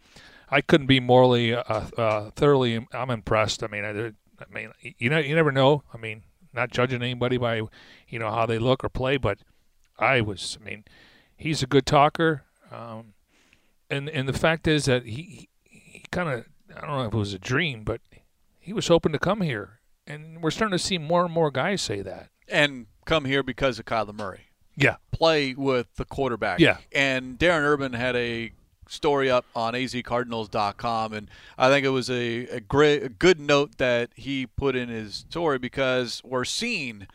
I 0.49 0.61
couldn't 0.61 0.87
be 0.87 0.99
morally 0.99 1.53
uh, 1.53 1.61
uh, 1.61 2.31
thoroughly. 2.31 2.87
I'm 2.93 3.09
impressed. 3.09 3.63
I 3.63 3.67
mean, 3.67 3.83
I, 3.83 3.89
I 4.41 4.53
mean, 4.53 4.71
you 4.97 5.09
know, 5.09 5.19
you 5.19 5.35
never 5.35 5.51
know. 5.51 5.83
I 5.93 5.97
mean, 5.97 6.23
not 6.53 6.71
judging 6.71 7.01
anybody 7.01 7.37
by, 7.37 7.61
you 8.07 8.19
know, 8.19 8.31
how 8.31 8.45
they 8.45 8.57
look 8.57 8.83
or 8.83 8.89
play, 8.89 9.17
but 9.17 9.39
I 9.97 10.21
was. 10.21 10.57
I 10.59 10.63
mean, 10.63 10.85
he's 11.35 11.61
a 11.61 11.67
good 11.67 11.85
talker, 11.85 12.43
um, 12.71 13.13
and 13.89 14.09
and 14.09 14.27
the 14.27 14.33
fact 14.33 14.67
is 14.67 14.85
that 14.85 15.05
he 15.05 15.48
kind 16.11 16.29
of 16.29 16.45
I 16.75 16.81
don't 16.81 16.89
know 16.89 17.05
if 17.05 17.13
it 17.13 17.17
was 17.17 17.33
a 17.33 17.39
dream, 17.39 17.83
but 17.83 18.01
he 18.59 18.73
was 18.73 18.87
hoping 18.87 19.11
to 19.11 19.19
come 19.19 19.41
here, 19.41 19.79
and 20.05 20.41
we're 20.41 20.51
starting 20.51 20.77
to 20.77 20.83
see 20.83 20.97
more 20.97 21.25
and 21.25 21.33
more 21.33 21.51
guys 21.51 21.81
say 21.81 22.01
that. 22.01 22.29
And 22.47 22.87
come 23.05 23.25
here 23.25 23.43
because 23.43 23.79
of 23.79 23.85
Kyler 23.85 24.13
Murray. 24.13 24.49
Yeah. 24.75 24.95
Play 25.11 25.53
with 25.55 25.87
the 25.95 26.05
quarterback. 26.05 26.59
Yeah. 26.59 26.77
And 26.91 27.37
Darren 27.37 27.63
Urban 27.63 27.93
had 27.93 28.15
a 28.15 28.51
story 28.87 29.29
up 29.29 29.45
on 29.55 29.73
azcardinals.com 29.73 31.13
and 31.13 31.29
I 31.59 31.69
think 31.69 31.85
it 31.85 31.89
was 31.89 32.09
a, 32.09 32.47
a 32.47 32.59
great 32.59 33.03
a 33.03 33.09
good 33.09 33.39
note 33.39 33.77
that 33.77 34.09
he 34.15 34.47
put 34.47 34.75
in 34.75 34.89
his 34.89 35.13
story 35.13 35.59
because 35.59 36.23
we're 36.25 36.45
seeing 36.45 37.07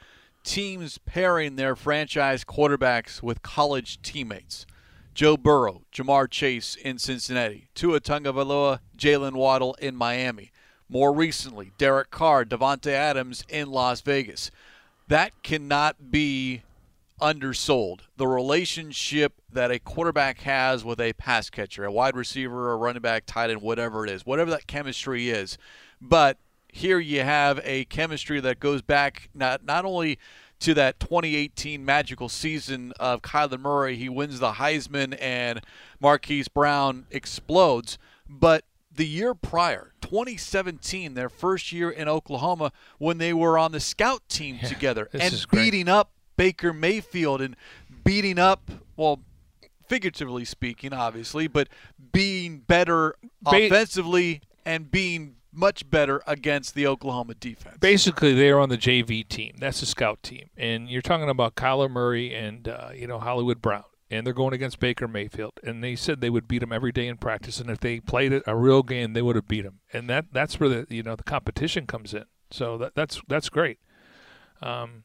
teams 0.45 0.99
pairing 0.99 1.57
their 1.57 1.75
franchise 1.75 2.45
quarterbacks 2.45 3.23
with 3.23 3.43
college 3.43 4.01
teammates. 4.03 4.67
Joe 5.15 5.37
Burrow, 5.37 5.83
Ja'Marr 5.93 6.29
Chase 6.29 6.75
in 6.75 6.99
Cincinnati, 6.99 7.69
Tua 7.75 8.01
Tagovailoa, 8.01 8.81
Jaylen 8.97 9.35
Waddle 9.35 9.75
in 9.75 9.95
Miami. 9.95 10.51
More 10.89 11.13
recently, 11.13 11.73
Derek 11.79 12.11
Carr, 12.11 12.45
Davante 12.45 12.91
Adams 12.91 13.45
in 13.49 13.71
Las 13.71 14.01
Vegas. 14.01 14.51
That 15.09 15.31
cannot 15.43 16.11
be 16.11 16.63
undersold. 17.21 18.03
The 18.17 18.27
relationship 18.27 19.35
that 19.53 19.71
a 19.71 19.79
quarterback 19.79 20.41
has 20.41 20.85
with 20.85 21.01
a 21.01 21.13
pass 21.13 21.49
catcher, 21.49 21.85
a 21.85 21.93
wide 21.93 22.17
receiver, 22.17 22.73
a 22.73 22.77
running 22.77 23.03
back, 23.03 23.25
tight 23.25 23.51
end, 23.51 23.63
whatever 23.63 24.05
it 24.05 24.11
is, 24.11 24.27
whatever 24.27 24.51
that 24.51 24.67
chemistry 24.67 25.31
is. 25.31 25.57
But 26.01 26.39
here 26.69 26.99
you 26.99 27.23
have 27.23 27.61
a 27.63 27.85
chemistry 27.85 28.41
that 28.41 28.59
goes 28.59 28.83
back 28.83 29.29
not 29.33 29.65
not 29.65 29.85
only 29.85 30.19
to 30.61 30.75
that 30.75 30.99
2018 31.01 31.85
magical 31.85 32.29
season 32.29 32.93
of 32.99 33.23
Kyler 33.23 33.59
Murray, 33.61 33.97
he 33.97 34.09
wins 34.09 34.39
the 34.39 34.53
Heisman 34.53 35.17
and 35.21 35.61
Marquise 36.01 36.49
Brown 36.49 37.07
explodes, 37.11 37.99
but 38.29 38.65
the 38.95 39.07
year 39.07 39.35
prior, 39.35 39.93
2017, 40.01 41.15
their 41.15 41.29
first 41.29 41.73
year 41.73 41.91
in 41.91 42.09
Oklahoma, 42.09 42.73
when 42.99 43.19
they 43.19 43.33
were 43.33 43.59
on 43.59 43.73
the 43.73 43.81
scout 43.81 44.23
team 44.29 44.59
Yeah, 44.63 44.69
together 44.69 45.09
and 45.13 45.47
beating 45.51 45.89
up 45.89 46.13
Baker 46.37 46.73
Mayfield 46.73 47.41
and 47.41 47.57
beating 48.05 48.39
up, 48.39 48.71
well, 48.97 49.21
figuratively 49.89 50.45
speaking, 50.45 50.93
obviously, 50.93 51.47
but 51.49 51.69
being 52.13 52.59
better 52.59 53.17
Ba- 53.43 53.67
offensively 53.67 54.43
and 54.65 54.91
being 54.91 55.37
much 55.55 55.89
better 55.91 56.23
against 56.27 56.75
the 56.75 56.87
Oklahoma 56.87 57.35
defense. 57.35 57.77
Basically, 57.81 58.35
they're 58.35 58.59
on 58.59 58.69
the 58.69 58.79
JV 58.79 59.27
team. 59.27 59.57
That's 59.59 59.81
the 59.81 59.87
scout 59.87 60.23
team, 60.23 60.51
and 60.57 60.89
you're 60.89 61.03
talking 61.03 61.29
about 61.29 61.55
Kyler 61.55 61.91
Murray 61.91 62.35
and 62.35 62.69
uh, 62.69 62.91
you 62.95 63.07
know 63.07 63.19
Hollywood 63.19 63.63
Brown, 63.63 63.85
and 64.11 64.27
they're 64.27 64.35
going 64.35 64.55
against 64.55 64.79
Baker 64.79 65.09
Mayfield, 65.09 65.53
and 65.63 65.83
they 65.83 65.97
said 65.97 66.21
they 66.21 66.31
would 66.31 66.49
beat 66.49 66.63
him 66.63 66.73
every 66.73 66.93
day 66.93 67.07
in 67.07 67.17
practice, 67.17 67.61
and 67.61 67.71
if 67.71 67.81
they 67.81 68.01
played 68.01 68.33
it 68.33 68.43
a 68.47 68.57
real 68.57 68.83
game, 68.83 69.13
they 69.13 69.23
would 69.23 69.37
have 69.37 69.49
beat 69.49 69.65
him, 69.65 69.81
and 69.93 70.09
that 70.11 70.27
that's 70.33 70.59
where 70.59 70.69
the 70.69 70.87
you 70.89 71.03
know 71.03 71.17
the 71.17 71.25
competition 71.25 71.87
comes 71.87 72.15
in. 72.15 72.25
So 72.51 72.79
that 72.79 72.95
that's 72.95 73.21
that's 73.29 73.49
great. 73.49 73.79
Um, 74.63 75.05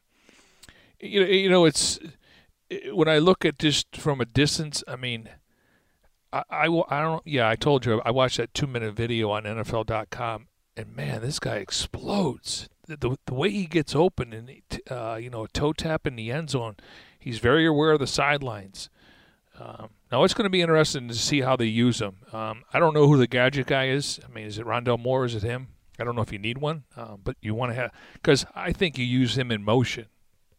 you 1.00 1.22
know, 1.22 1.28
you 1.28 1.50
know, 1.50 1.66
it's 1.66 2.00
when 2.92 3.08
I 3.08 3.18
look 3.18 3.46
at 3.46 3.60
just 3.60 3.96
from 3.96 4.22
a 4.22 4.26
distance. 4.26 4.84
I 4.88 4.96
mean, 4.96 5.30
I, 6.32 6.44
I, 6.50 6.84
I 6.90 7.02
don't. 7.02 7.26
Yeah, 7.26 7.50
I 7.50 7.56
told 7.56 7.86
you 7.86 8.02
I 8.06 8.12
watched 8.12 8.38
that 8.38 8.54
two 8.54 8.68
minute 8.68 8.94
video 8.94 9.32
on 9.32 9.44
NFL.com, 9.44 10.48
and 10.76 10.96
man, 10.96 11.22
this 11.22 11.40
guy 11.40 11.56
explodes. 11.56 12.70
The, 12.88 12.98
the, 12.98 13.18
the 13.26 13.34
way 13.36 13.52
he 13.52 13.66
gets 13.66 13.96
open 13.96 14.34
and 14.34 14.50
uh, 14.90 15.20
you 15.22 15.30
know 15.30 15.46
a 15.46 15.48
toe 15.48 15.74
tap 15.74 16.08
in 16.08 16.16
the 16.16 16.32
end 16.32 16.50
zone, 16.50 16.76
he's 17.20 17.40
very 17.40 17.66
aware 17.66 17.92
of 17.92 18.00
the 18.00 18.08
sidelines. 18.08 18.90
Um, 19.60 19.90
now 20.12 20.24
it's 20.24 20.34
going 20.34 20.46
to 20.46 20.50
be 20.50 20.62
interesting 20.62 21.08
to 21.10 21.14
see 21.14 21.42
how 21.42 21.56
they 21.56 21.66
use 21.66 22.00
him. 22.00 22.18
Um, 22.32 22.64
I 22.74 22.80
don't 22.80 22.94
know 22.94 23.08
who 23.08 23.18
the 23.18 23.28
gadget 23.28 23.68
guy 23.68 23.90
is. 23.90 24.20
I 24.28 24.34
mean, 24.34 24.46
is 24.46 24.58
it 24.58 24.66
Rondale 24.66 25.00
Moore? 25.00 25.26
Is 25.26 25.36
it 25.36 25.44
him? 25.44 25.68
I 26.00 26.06
don't 26.06 26.16
know 26.16 26.22
if 26.22 26.32
you 26.32 26.40
need 26.40 26.60
one, 26.60 26.86
um, 26.96 27.20
but 27.24 27.36
you 27.42 27.54
want 27.54 27.72
to 27.72 27.76
have 27.76 27.92
because 28.14 28.46
I 28.56 28.72
think 28.72 28.98
you 28.98 29.06
use 29.06 29.38
him 29.38 29.52
in 29.52 29.64
motion 29.64 30.06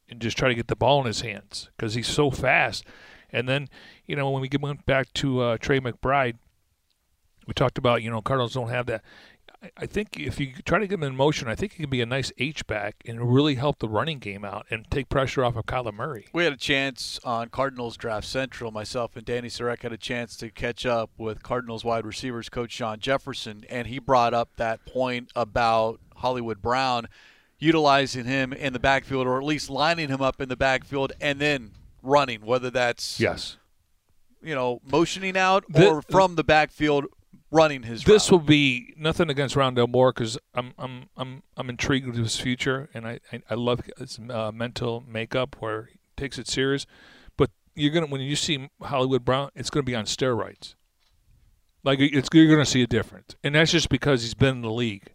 and 0.08 0.20
just 0.20 0.36
try 0.36 0.48
to 0.48 0.54
get 0.54 0.68
the 0.68 0.76
ball 0.76 1.00
in 1.00 1.06
his 1.06 1.22
hands 1.22 1.70
because 1.76 1.94
he's 1.94 2.08
so 2.08 2.30
fast. 2.30 2.84
And 3.32 3.48
then, 3.48 3.68
you 4.06 4.16
know, 4.16 4.30
when 4.30 4.42
we 4.42 4.50
went 4.60 4.86
back 4.86 5.12
to 5.14 5.40
uh, 5.40 5.56
Trey 5.58 5.80
McBride, 5.80 6.36
we 7.46 7.54
talked 7.54 7.78
about, 7.78 8.02
you 8.02 8.10
know, 8.10 8.20
Cardinals 8.20 8.54
don't 8.54 8.68
have 8.70 8.86
that. 8.86 9.02
I- 9.76 9.86
think 9.86 10.18
if 10.18 10.40
you 10.40 10.52
try 10.64 10.78
to 10.78 10.86
get 10.86 10.94
him 10.94 11.02
in 11.02 11.14
motion, 11.16 11.46
I 11.48 11.54
think 11.54 11.72
he 11.72 11.82
can 11.82 11.90
be 11.90 12.00
a 12.00 12.06
nice 12.06 12.32
H 12.38 12.66
back 12.66 12.96
and 13.04 13.34
really 13.34 13.56
help 13.56 13.78
the 13.78 13.88
running 13.88 14.18
game 14.18 14.42
out 14.44 14.66
and 14.70 14.90
take 14.90 15.10
pressure 15.10 15.44
off 15.44 15.56
of 15.56 15.66
Kyler 15.66 15.92
Murray. 15.92 16.28
We 16.32 16.44
had 16.44 16.52
a 16.52 16.56
chance 16.56 17.20
on 17.24 17.50
Cardinals 17.50 17.96
Draft 17.98 18.26
Central. 18.26 18.70
Myself 18.70 19.16
and 19.16 19.24
Danny 19.26 19.48
Sarek 19.48 19.82
had 19.82 19.92
a 19.92 19.98
chance 19.98 20.36
to 20.38 20.50
catch 20.50 20.86
up 20.86 21.10
with 21.18 21.42
Cardinals 21.42 21.84
wide 21.84 22.06
receivers 22.06 22.48
coach 22.48 22.72
Shawn 22.72 23.00
Jefferson, 23.00 23.64
and 23.68 23.88
he 23.88 23.98
brought 23.98 24.32
up 24.32 24.56
that 24.56 24.86
point 24.86 25.30
about 25.36 26.00
Hollywood 26.16 26.62
Brown 26.62 27.06
utilizing 27.58 28.24
him 28.24 28.54
in 28.54 28.72
the 28.72 28.78
backfield, 28.78 29.26
or 29.26 29.36
at 29.36 29.44
least 29.44 29.68
lining 29.68 30.08
him 30.08 30.22
up 30.22 30.40
in 30.40 30.48
the 30.48 30.56
backfield 30.56 31.12
and 31.20 31.38
then 31.38 31.72
running, 32.02 32.40
whether 32.44 32.70
that's 32.70 33.18
Yes. 33.20 33.56
you 34.42 34.54
know 34.54 34.80
motioning 34.84 35.36
out 35.36 35.64
The- 35.68 35.88
or 35.88 36.02
from 36.02 36.34
the 36.36 36.44
backfield 36.44 37.06
running 37.50 37.82
his. 37.82 38.04
This 38.04 38.30
route. 38.30 38.40
will 38.40 38.46
be 38.46 38.94
nothing 38.96 39.28
against 39.28 39.54
Rondale 39.56 39.88
Moore 39.88 40.12
because 40.12 40.38
I'm 40.54 40.72
I'm 40.78 41.08
I'm 41.16 41.42
I'm 41.56 41.68
intrigued 41.68 42.06
with 42.06 42.16
his 42.16 42.36
future 42.38 42.88
and 42.94 43.06
I 43.06 43.20
I, 43.32 43.42
I 43.50 43.54
love 43.54 43.80
his 43.98 44.18
uh, 44.30 44.50
mental 44.52 45.02
makeup 45.06 45.56
where 45.60 45.88
he 45.92 45.98
takes 46.16 46.38
it 46.38 46.46
serious. 46.48 46.86
But 47.36 47.50
you're 47.74 47.92
gonna 47.92 48.06
when 48.06 48.20
you 48.20 48.36
see 48.36 48.68
Hollywood 48.82 49.24
Brown, 49.24 49.50
it's 49.54 49.70
gonna 49.70 49.82
be 49.84 49.94
on 49.94 50.04
steroids. 50.04 50.74
Like 51.82 51.98
it's 52.00 52.28
you're 52.32 52.50
gonna 52.50 52.66
see 52.66 52.82
a 52.82 52.86
difference, 52.86 53.34
and 53.42 53.54
that's 53.54 53.72
just 53.72 53.88
because 53.88 54.22
he's 54.22 54.34
been 54.34 54.56
in 54.56 54.62
the 54.62 54.70
league. 54.70 55.12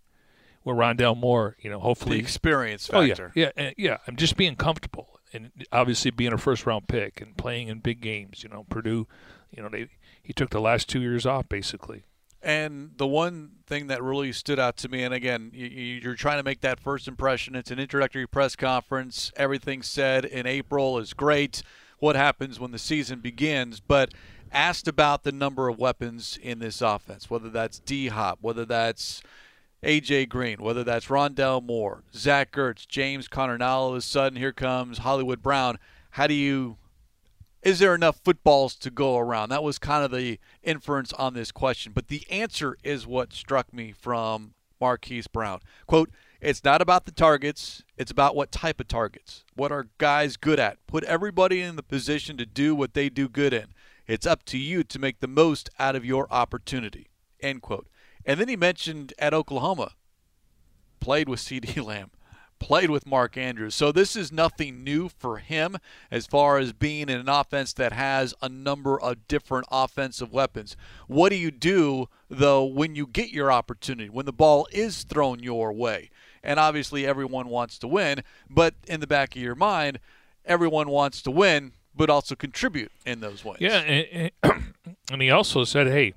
Where 0.64 0.76
Rondale 0.76 1.16
Moore, 1.16 1.56
you 1.62 1.70
know, 1.70 1.78
the 1.78 1.82
hopefully 1.84 2.18
experience 2.18 2.90
Oh 2.92 3.06
factor. 3.08 3.32
yeah, 3.36 3.52
yeah, 3.56 3.72
yeah. 3.78 3.98
I'm 4.08 4.16
just 4.16 4.36
being 4.36 4.56
comfortable, 4.56 5.15
and 5.36 5.52
obviously 5.72 6.12
being 6.12 6.34
a 6.34 6.38
first 6.38 6.66
round 6.66 6.88
pick 6.88 7.22
and 7.22 7.38
playing 7.38 7.68
in 7.68 7.80
big 7.80 8.02
games. 8.02 8.44
You 8.44 8.50
know, 8.50 8.66
Purdue, 8.70 9.08
you 9.52 9.62
know, 9.62 9.70
they 9.70 9.90
he 10.24 10.34
took 10.34 10.50
the 10.50 10.62
last 10.62 10.90
two 10.90 11.02
years 11.02 11.26
off 11.26 11.48
basically. 11.50 12.04
And 12.42 12.92
the 12.98 13.08
one 13.08 13.54
thing 13.66 13.88
that 13.88 14.04
really 14.04 14.32
stood 14.32 14.60
out 14.60 14.78
to 14.78 14.90
me, 14.90 15.02
and 15.02 15.14
again, 15.14 15.50
you, 15.52 15.66
you're 15.66 16.14
trying 16.14 16.38
to 16.38 16.44
make 16.44 16.62
that 16.62 16.80
first 16.80 17.08
impression. 17.08 17.56
It's 17.56 17.72
an 17.72 17.80
introductory 17.80 18.28
press 18.28 18.56
conference. 18.56 19.32
Everything 19.36 19.82
said 19.82 20.26
in 20.26 20.46
April 20.46 21.00
is 21.00 21.14
great. 21.14 21.64
What 21.98 22.16
happens 22.16 22.60
when 22.60 22.70
the 22.70 22.78
season 22.78 23.20
begins? 23.20 23.80
But 23.80 24.14
asked 24.52 24.88
about 24.88 25.24
the 25.24 25.32
number 25.32 25.68
of 25.68 25.80
weapons 25.80 26.38
in 26.40 26.60
this 26.60 26.84
offense, 26.84 27.32
whether 27.32 27.50
that's 27.50 27.80
D 27.80 28.10
Hop, 28.10 28.38
whether 28.42 28.64
that's 28.64 29.24
AJ 29.86 30.30
Green, 30.30 30.58
whether 30.62 30.84
that's 30.84 31.08
Rondale 31.08 31.64
Moore, 31.64 32.04
Zach 32.14 32.52
Ertz, 32.54 32.88
James 32.88 33.28
Conner. 33.28 33.58
Now 33.58 33.78
all 33.78 33.90
of 33.90 33.96
a 33.96 34.02
sudden, 34.02 34.38
here 34.38 34.52
comes 34.52 34.98
Hollywood 35.00 35.42
Brown. 35.42 35.78
How 36.12 36.28
do 36.28 36.34
you 36.34 36.78
is 37.62 37.80
there 37.80 37.96
enough 37.96 38.20
footballs 38.24 38.76
to 38.76 38.92
go 38.92 39.18
around? 39.18 39.50
That 39.50 39.64
was 39.64 39.80
kind 39.80 40.06
of 40.06 40.12
the 40.12 40.40
inference 40.62 41.12
on 41.14 41.34
this 41.34 41.52
question. 41.52 41.94
But 41.94 42.10
the 42.10 42.24
answer 42.30 42.78
is 42.84 43.08
what 43.08 43.34
struck 43.34 43.74
me 43.74 43.92
from 43.92 44.54
Marquise 44.80 45.26
Brown. 45.26 45.62
Quote, 45.88 46.12
it's 46.40 46.64
not 46.64 46.80
about 46.80 47.06
the 47.06 47.12
targets, 47.12 47.84
it's 47.98 48.12
about 48.12 48.36
what 48.36 48.52
type 48.52 48.80
of 48.80 48.88
targets. 48.88 49.44
What 49.56 49.72
are 49.72 49.88
guys 49.98 50.38
good 50.38 50.60
at? 50.60 50.78
Put 50.86 51.04
everybody 51.06 51.60
in 51.62 51.76
the 51.76 51.82
position 51.82 52.38
to 52.38 52.46
do 52.46 52.76
what 52.76 52.94
they 52.94 53.10
do 53.10 53.28
good 53.28 53.52
in. 53.52 53.74
It's 54.06 54.28
up 54.28 54.46
to 54.46 54.60
you 54.60 54.84
to 54.84 55.00
make 55.00 55.20
the 55.20 55.28
most 55.28 55.72
out 55.80 55.96
of 55.96 56.06
your 56.06 56.32
opportunity. 56.32 57.08
End 57.40 57.64
quote. 57.64 57.88
And 58.26 58.40
then 58.40 58.48
he 58.48 58.56
mentioned 58.56 59.14
at 59.20 59.34
Oklahoma, 59.34 59.92
played 61.00 61.30
with 61.30 61.40
CeeDee 61.40 61.84
Lamb, 61.86 62.12
played 62.60 62.90
with 62.90 63.06
Mark 63.06 63.38
Andrews. 63.38 63.76
So 63.76 63.92
this 63.92 64.16
is 64.16 64.32
nothing 64.32 64.84
new 64.84 65.10
for 65.10 65.38
him 65.38 65.78
as 66.10 66.26
far 66.26 66.58
as 66.58 66.74
being 66.74 67.10
in 67.10 67.20
an 67.20 67.30
offense 67.30 67.74
that 67.74 67.92
has 67.94 68.34
a 68.42 68.50
number 68.50 69.00
of 69.00 69.28
different 69.28 69.68
offensive 69.72 70.32
weapons. 70.34 70.76
What 71.08 71.30
do 71.30 71.36
you 71.36 71.52
do 71.52 72.08
though 72.30 72.64
when 72.66 72.96
you 72.96 73.06
get 73.08 73.30
your 73.30 73.52
opportunity, 73.52 74.10
when 74.10 74.26
the 74.26 74.34
ball 74.34 74.68
is 74.72 75.04
thrown 75.04 75.40
your 75.44 75.72
way? 75.74 76.10
And 76.44 76.60
obviously 76.60 77.06
everyone 77.06 77.50
wants 77.50 77.78
to 77.80 77.88
win, 77.88 78.24
but 78.50 78.76
in 78.88 79.00
the 79.00 79.08
back 79.08 79.36
of 79.36 79.42
your 79.42 79.56
mind, 79.56 80.00
everyone 80.46 80.90
wants 80.90 81.22
to 81.24 81.32
win 81.32 81.74
but 81.98 82.10
also 82.10 82.36
contribute 82.36 82.92
in 83.06 83.22
those 83.22 83.46
ways. 83.46 83.58
Yeah, 83.62 83.78
and, 83.80 84.32
and- 84.44 85.22
he 85.22 85.32
also 85.32 85.64
said, 85.64 85.88
"Hey, 85.88 86.14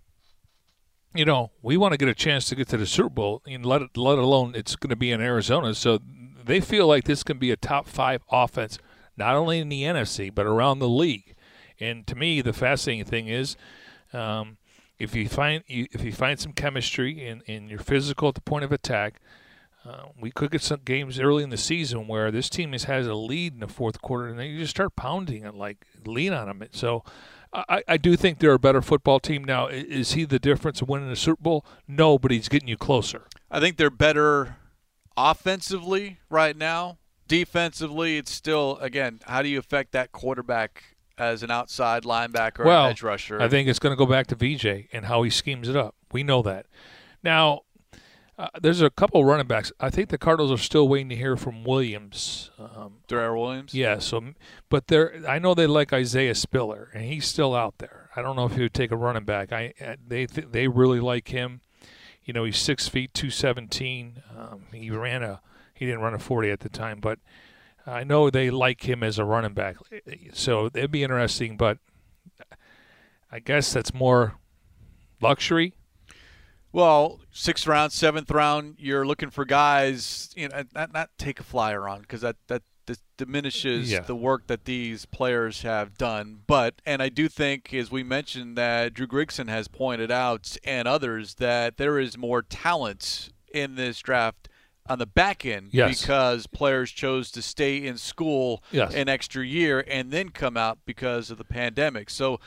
you 1.15 1.25
know, 1.25 1.51
we 1.63 1.77
want 1.77 1.93
to 1.93 1.99
get 1.99 2.09
a 2.09 2.15
chance 2.15 2.47
to 2.47 2.55
get 2.55 2.69
to 2.69 2.77
the 2.77 2.87
Super 2.87 3.09
Bowl, 3.09 3.43
and 3.47 3.65
let 3.65 3.83
it, 3.83 3.97
let 3.97 4.19
alone 4.19 4.53
it's 4.55 4.77
going 4.77 4.91
to 4.91 4.97
be 4.97 5.11
in 5.11 5.21
Arizona. 5.21 5.75
So 5.75 6.01
they 6.45 6.61
feel 6.61 6.87
like 6.87 7.05
this 7.05 7.23
can 7.23 7.39
be 7.39 7.51
a 7.51 7.57
top 7.57 7.87
five 7.87 8.23
offense, 8.31 8.79
not 9.17 9.35
only 9.35 9.59
in 9.59 9.69
the 9.69 9.83
NFC 9.83 10.35
but 10.35 10.47
around 10.47 10.79
the 10.79 10.89
league. 10.89 11.35
And 11.81 12.07
to 12.07 12.17
me, 12.17 12.41
the 12.41 12.53
fascinating 12.53 13.05
thing 13.05 13.29
is, 13.29 13.57
um, 14.13 14.59
if 14.99 15.15
you 15.15 15.29
find 15.29 15.63
you, 15.67 15.87
if 15.93 16.03
you 16.03 16.13
find 16.13 16.41
some 16.41 16.53
chemistry 16.53 17.27
and, 17.27 17.43
and 17.47 17.71
you're 17.71 17.79
physical 17.79 18.29
at 18.29 18.35
the 18.35 18.41
point 18.41 18.65
of 18.65 18.73
attack." 18.73 19.21
uh, 19.89 20.07
we 20.21 20.31
could 20.31 20.51
get 20.51 20.61
some 20.61 20.81
games 20.85 21.19
early 21.19 21.43
in 21.43 21.51
the 21.51 21.57
season 21.57 22.07
where 22.07 22.31
this 22.31 22.51
team 22.51 22.75
is, 22.75 22.85
has 22.85 23.07
a 23.07 23.15
lead 23.15 23.55
in 23.55 23.61
the 23.61 23.69
fourth 23.69 24.03
quarter, 24.03 24.29
and 24.29 24.39
then 24.39 24.47
you 24.47 24.59
just 24.59 24.71
start 24.71 24.95
pounding 24.97 25.45
it, 25.45 25.55
like 25.55 25.87
lean 26.05 26.33
on 26.33 26.47
them. 26.47 26.69
So 26.73 27.05
I, 27.53 27.83
I 27.89 27.97
do 27.97 28.17
think 28.17 28.39
they're 28.39 28.53
a 28.53 28.59
better 28.59 28.83
football 28.83 29.21
team 29.21 29.45
now. 29.45 29.67
Is 29.69 30.13
he 30.13 30.25
the 30.25 30.39
difference 30.39 30.83
of 30.83 30.89
winning 30.89 31.09
the 31.09 31.17
Super 31.17 31.43
Bowl? 31.43 31.65
No, 31.87 32.19
but 32.19 32.31
he's 32.31 32.49
getting 32.49 32.69
you 32.69 32.77
closer. 32.77 33.27
I 33.51 33.61
think 33.61 33.77
they're 33.77 33.91
better 33.91 34.57
offensively 35.17 36.19
right 36.31 36.57
now. 36.57 36.99
Defensively, 37.27 38.17
it's 38.17 38.31
still 38.31 38.79
again, 38.79 39.21
how 39.25 39.43
do 39.43 39.49
you 39.49 39.59
affect 39.59 39.93
that 39.93 40.13
quarterback 40.13 40.97
as 41.19 41.43
an 41.43 41.51
outside 41.51 42.05
linebacker 42.05 42.65
well, 42.65 42.87
edge 42.87 43.03
rusher? 43.03 43.41
I 43.41 43.49
think 43.49 43.69
it's 43.69 43.79
going 43.79 43.93
to 43.93 43.99
go 43.99 44.07
back 44.07 44.27
to 44.29 44.35
VJ 44.35 44.89
and 44.93 45.07
how 45.07 45.23
he 45.23 45.31
schemes 45.31 45.69
it 45.69 45.77
up. 45.77 45.95
We 46.13 46.23
know 46.23 46.43
that. 46.43 46.67
Now, 47.23 47.63
uh, 48.39 48.49
there's 48.61 48.81
a 48.81 48.91
couple 48.91 49.25
running 49.25 49.49
backs. 49.49 49.73
I 49.81 49.91
think 49.91 50.11
the 50.11 50.19
Cardinals 50.19 50.53
are 50.53 50.63
still 50.63 50.87
waiting 50.89 51.09
to 51.09 51.17
hear 51.17 51.37
from 51.37 51.65
Williams. 51.65 52.51
Um, 52.57 52.99
Darrel 53.09 53.43
Williams. 53.43 53.75
Yeah. 53.75 53.99
So, 53.99 54.23
but 54.69 54.87
they're. 54.87 55.25
I 55.29 55.41
know 55.41 55.55
they 55.55 55.67
like 55.67 55.93
Isaiah 55.93 56.37
Spiller, 56.37 56.89
and 56.95 57.05
he's 57.05 57.27
still 57.27 57.55
out 57.55 57.79
there. 57.79 58.11
I 58.15 58.23
don't 58.23 58.37
know 58.37 58.47
if 58.47 58.55
he 58.55 58.63
would 58.63 58.75
take 58.75 58.93
a 58.93 58.97
running 58.97 59.25
back. 59.25 59.53
I 59.53 59.75
uh, 59.85 59.97
they 60.07 60.27
th- 60.27 60.49
they 60.53 60.69
really 60.69 61.01
like 61.01 61.29
him. 61.29 61.63
You 62.25 62.33
know, 62.33 62.45
he's 62.45 62.59
six 62.59 62.87
feet 62.87 63.13
two 63.13 63.31
seventeen. 63.31 64.23
Um, 64.37 64.67
he 64.73 64.91
ran 64.91 65.25
a. 65.25 65.41
He 65.75 65.87
didn't 65.87 66.01
run 66.01 66.15
a 66.15 66.19
forty 66.21 66.51
at 66.51 66.61
the 66.61 66.69
time, 66.69 67.01
but 67.01 67.19
I 67.87 68.05
know 68.05 68.31
they 68.31 68.51
like 68.51 68.89
him 68.89 69.03
as 69.03 69.19
a 69.19 69.25
running 69.25 69.55
back. 69.55 69.77
So 70.33 70.67
it'd 70.67 70.93
be 70.93 71.03
interesting, 71.03 71.57
but 71.57 71.79
I 73.33 73.41
guess 73.41 73.73
that's 73.73 73.93
more 73.93 74.35
luxury 75.21 75.75
well, 76.73 77.21
sixth 77.31 77.67
round, 77.67 77.93
seventh 77.93 78.31
round, 78.31 78.77
you're 78.79 79.07
looking 79.07 79.31
for 79.31 79.45
guys, 79.45 80.31
you 80.37 80.49
know, 80.49 80.65
not, 80.75 80.93
not 80.93 81.11
take 81.19 81.41
a 81.41 81.45
flyer 81.45 81.89
on 81.89 82.03
because 82.03 82.21
that, 82.21 82.37
that 82.49 82.63
diminishes 83.19 83.91
yeah. 83.91 84.01
the 84.01 84.17
work 84.17 84.47
that 84.47 84.65
these 84.65 85.05
players 85.05 85.63
have 85.63 85.99
done. 85.99 86.41
But, 86.47 86.81
and 86.87 87.03
I 87.03 87.11
do 87.11 87.29
think, 87.29 87.75
as 87.75 87.91
we 87.91 88.03
mentioned, 88.03 88.57
that 88.57 88.95
Drew 88.95 89.07
Grigson 89.07 89.49
has 89.49 89.69
pointed 89.69 90.11
out 90.11 90.57
and 90.65 90.89
others 90.89 91.35
that 91.35 91.77
there 91.77 91.99
is 91.99 92.17
more 92.17 92.41
talent 92.41 93.31
in 93.53 93.75
this 93.75 94.01
draft 94.01 94.49
on 94.87 94.99
the 94.99 95.07
back 95.07 95.45
end 95.45 95.69
yes. 95.73 96.01
because 96.01 96.47
players 96.47 96.91
chose 96.91 97.31
to 97.33 97.43
stay 97.43 97.85
in 97.85 97.99
school 97.99 98.63
yes. 98.71 98.95
an 98.95 99.09
extra 99.09 99.45
year 99.45 99.85
and 99.87 100.11
then 100.11 100.31
come 100.31 100.57
out 100.57 100.79
because 100.87 101.31
of 101.31 101.37
the 101.37 101.45
pandemic. 101.45 102.09
So, 102.09 102.41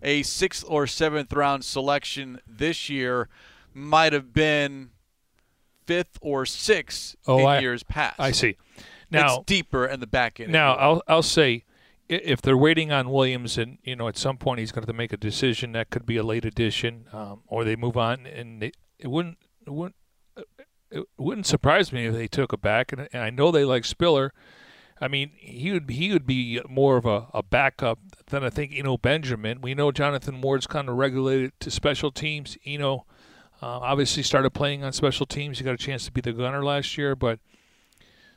a 0.00 0.22
sixth 0.22 0.64
or 0.68 0.86
seventh 0.86 1.32
round 1.32 1.64
selection 1.64 2.40
this 2.46 2.88
year 2.88 3.28
might 3.78 4.12
have 4.12 4.32
been 4.32 4.90
fifth 5.86 6.18
or 6.20 6.44
sixth 6.44 7.16
oh, 7.26 7.38
in 7.40 7.46
I, 7.46 7.60
years 7.60 7.82
past. 7.82 8.16
I 8.18 8.32
see. 8.32 8.56
Now 9.10 9.36
it's 9.36 9.44
deeper 9.46 9.86
in 9.86 10.00
the 10.00 10.06
back 10.06 10.38
end. 10.38 10.52
Now 10.52 10.74
I'll 10.74 11.02
I'll 11.08 11.22
say 11.22 11.64
if 12.08 12.42
they're 12.42 12.56
waiting 12.56 12.92
on 12.92 13.10
Williams 13.10 13.58
and 13.58 13.78
you 13.82 13.96
know 13.96 14.08
at 14.08 14.16
some 14.16 14.36
point 14.36 14.60
he's 14.60 14.72
going 14.72 14.86
to 14.86 14.92
make 14.92 15.12
a 15.12 15.16
decision 15.16 15.72
that 15.72 15.90
could 15.90 16.06
be 16.06 16.16
a 16.16 16.22
late 16.22 16.44
addition 16.44 17.06
um, 17.12 17.40
or 17.46 17.64
they 17.64 17.76
move 17.76 17.96
on 17.96 18.26
and 18.26 18.62
they, 18.62 18.72
it 18.98 19.08
wouldn't 19.08 19.38
it 19.66 19.70
wouldn't 19.70 19.96
it 20.90 21.04
wouldn't 21.18 21.46
surprise 21.46 21.92
me 21.92 22.06
if 22.06 22.14
they 22.14 22.26
took 22.26 22.52
a 22.52 22.56
back 22.56 22.92
and, 22.92 23.08
and 23.12 23.22
I 23.22 23.30
know 23.30 23.50
they 23.50 23.64
like 23.64 23.84
Spiller. 23.84 24.32
I 25.00 25.06
mean, 25.06 25.30
he 25.36 25.70
would 25.72 25.88
he 25.90 26.12
would 26.12 26.26
be 26.26 26.60
more 26.68 26.96
of 26.96 27.06
a, 27.06 27.28
a 27.32 27.42
backup 27.42 28.00
than 28.26 28.42
I 28.42 28.50
think 28.50 28.72
Eno 28.74 28.96
Benjamin. 28.96 29.60
We 29.60 29.74
know 29.74 29.92
Jonathan 29.92 30.40
Ward's 30.40 30.66
kind 30.66 30.88
of 30.88 30.96
regulated 30.96 31.52
to 31.60 31.70
special 31.70 32.10
teams. 32.10 32.58
Eno 32.66 33.06
uh, 33.60 33.66
obviously, 33.66 34.22
started 34.22 34.50
playing 34.50 34.84
on 34.84 34.92
special 34.92 35.26
teams. 35.26 35.58
He 35.58 35.64
got 35.64 35.74
a 35.74 35.78
chance 35.78 36.04
to 36.04 36.12
be 36.12 36.20
the 36.20 36.32
gunner 36.32 36.64
last 36.64 36.96
year, 36.96 37.16
but 37.16 37.40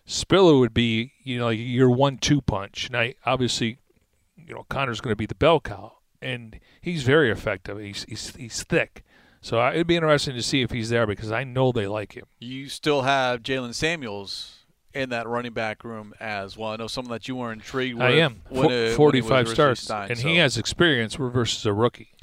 Spiller 0.06 0.58
would 0.58 0.74
be, 0.74 1.14
you 1.24 1.38
know, 1.38 1.50
your 1.50 1.90
one-two 1.90 2.42
punch. 2.42 2.90
Now, 2.90 3.08
obviously, 3.26 3.78
you 4.36 4.54
know, 4.54 4.66
Conner's 4.70 5.02
going 5.02 5.12
to 5.12 5.18
be 5.18 5.26
the 5.26 5.36
bell 5.36 5.60
cow, 5.60 5.98
and 6.22 6.60
he's 6.82 7.04
very 7.04 7.32
effective. 7.32 7.80
He's 7.80 8.04
he's 8.06 8.36
he's 8.36 8.64
thick. 8.64 9.04
So 9.42 9.60
uh, 9.60 9.72
it'd 9.72 9.88
be 9.88 9.96
interesting 9.96 10.36
to 10.36 10.44
see 10.44 10.62
if 10.62 10.72
he's 10.72 10.90
there 10.90 11.08
because 11.08 11.32
I 11.32 11.44
know 11.44 11.72
they 11.72 11.88
like 11.88 12.14
him. 12.14 12.26
You 12.40 12.70
still 12.70 13.02
have 13.02 13.42
Jaylen 13.42 13.74
Samuels 13.74 14.62
in 14.94 15.10
that 15.10 15.28
running 15.28 15.54
back 15.54 15.84
room 15.84 16.14
as 16.20 16.58
well. 16.58 16.72
I 16.72 16.76
know 16.76 16.88
someone 16.88 17.12
that 17.14 17.28
you 17.28 17.36
were 17.36 17.52
intrigued 17.52 17.98
with. 17.98 18.04
I 18.06 18.12
am. 18.12 18.42
When 18.50 18.72
it, 18.72 18.96
45 18.96 19.30
when 19.30 19.54
starts, 19.54 19.90
and 19.90 20.18
so. 20.18 20.28
he 20.28 20.38
has 20.38 20.58
experience 20.58 21.16
versus 21.16 21.66
a 21.66 21.74
rookie. 21.74 22.14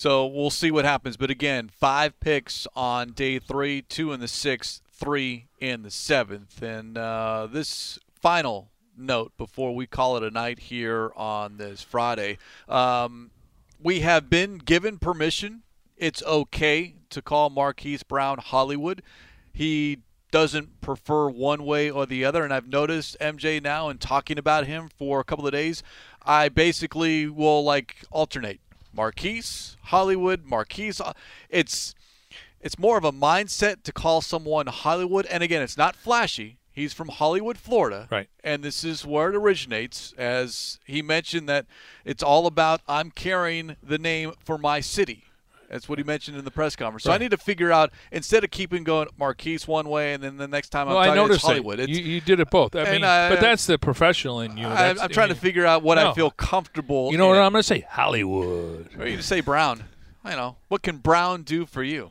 So 0.00 0.24
we'll 0.24 0.48
see 0.48 0.70
what 0.70 0.86
happens. 0.86 1.18
But 1.18 1.28
again, 1.28 1.68
five 1.68 2.18
picks 2.20 2.66
on 2.74 3.12
day 3.12 3.38
three, 3.38 3.82
two 3.82 4.14
in 4.14 4.20
the 4.20 4.28
sixth, 4.28 4.80
three 4.90 5.48
in 5.58 5.82
the 5.82 5.90
seventh. 5.90 6.62
And 6.62 6.96
uh, 6.96 7.48
this 7.52 7.98
final 8.18 8.70
note 8.96 9.36
before 9.36 9.74
we 9.74 9.86
call 9.86 10.16
it 10.16 10.22
a 10.22 10.30
night 10.30 10.58
here 10.58 11.12
on 11.16 11.58
this 11.58 11.82
Friday. 11.82 12.38
Um, 12.66 13.30
we 13.78 14.00
have 14.00 14.30
been 14.30 14.56
given 14.56 14.96
permission. 14.96 15.64
It's 15.98 16.22
okay 16.22 16.94
to 17.10 17.20
call 17.20 17.50
Marquise 17.50 18.02
Brown 18.02 18.38
Hollywood. 18.38 19.02
He 19.52 19.98
doesn't 20.30 20.80
prefer 20.80 21.28
one 21.28 21.62
way 21.62 21.90
or 21.90 22.06
the 22.06 22.24
other. 22.24 22.42
And 22.42 22.54
I've 22.54 22.68
noticed 22.68 23.18
MJ 23.20 23.62
now 23.62 23.90
and 23.90 24.00
talking 24.00 24.38
about 24.38 24.66
him 24.66 24.88
for 24.96 25.20
a 25.20 25.24
couple 25.24 25.46
of 25.46 25.52
days, 25.52 25.82
I 26.22 26.48
basically 26.48 27.26
will 27.26 27.62
like 27.62 27.96
alternate. 28.10 28.60
Marquise, 28.92 29.76
Hollywood, 29.84 30.44
Marquise. 30.44 31.00
Uh, 31.00 31.12
it's 31.48 31.94
it's 32.60 32.78
more 32.78 32.98
of 32.98 33.04
a 33.04 33.12
mindset 33.12 33.82
to 33.84 33.92
call 33.92 34.20
someone 34.20 34.66
Hollywood. 34.66 35.26
And 35.26 35.42
again, 35.42 35.62
it's 35.62 35.78
not 35.78 35.96
flashy. 35.96 36.58
He's 36.72 36.92
from 36.92 37.08
Hollywood, 37.08 37.58
Florida. 37.58 38.06
Right. 38.10 38.28
And 38.44 38.62
this 38.62 38.84
is 38.84 39.04
where 39.04 39.30
it 39.30 39.36
originates. 39.36 40.14
As 40.16 40.78
he 40.84 41.02
mentioned 41.02 41.48
that 41.48 41.66
it's 42.04 42.22
all 42.22 42.46
about 42.46 42.80
I'm 42.86 43.10
carrying 43.10 43.76
the 43.82 43.98
name 43.98 44.32
for 44.44 44.58
my 44.58 44.80
city. 44.80 45.24
That's 45.70 45.88
what 45.88 45.98
he 45.98 46.04
mentioned 46.04 46.36
in 46.36 46.44
the 46.44 46.50
press 46.50 46.74
conference. 46.74 47.04
So 47.04 47.10
right. 47.10 47.20
I 47.20 47.22
need 47.22 47.30
to 47.30 47.36
figure 47.36 47.70
out 47.70 47.92
instead 48.10 48.42
of 48.42 48.50
keeping 48.50 48.82
going 48.82 49.06
Marquise 49.16 49.68
one 49.68 49.88
way 49.88 50.12
and 50.12 50.22
then 50.22 50.36
the 50.36 50.48
next 50.48 50.70
time 50.70 50.88
well, 50.88 50.98
I'm 50.98 51.14
talking 51.14 51.34
it's 51.34 51.42
Hollywood. 51.42 51.78
It's, 51.78 51.88
you, 51.88 52.02
you, 52.02 52.20
did 52.20 52.40
it 52.40 52.50
both. 52.50 52.74
I 52.74 52.90
mean, 52.90 53.04
I, 53.04 53.28
but 53.28 53.40
that's 53.40 53.66
the 53.66 53.78
professional 53.78 54.40
in 54.40 54.56
you. 54.56 54.66
I, 54.66 54.88
am 54.88 54.96
trying 54.96 55.28
mean, 55.28 55.36
to 55.36 55.40
figure 55.40 55.64
out 55.64 55.84
what 55.84 55.94
no. 55.94 56.10
I 56.10 56.14
feel 56.14 56.32
comfortable. 56.32 57.12
You 57.12 57.18
know 57.18 57.30
in. 57.32 57.36
what 57.36 57.44
I'm 57.44 57.52
going 57.52 57.60
to 57.60 57.66
say? 57.66 57.86
Hollywood. 57.88 58.90
Or 58.98 59.06
you 59.06 59.18
just 59.18 59.28
say 59.28 59.40
Brown. 59.40 59.84
I 60.24 60.34
know. 60.34 60.56
What 60.68 60.82
can 60.82 60.98
Brown 60.98 61.44
do 61.44 61.66
for 61.66 61.84
you? 61.84 62.10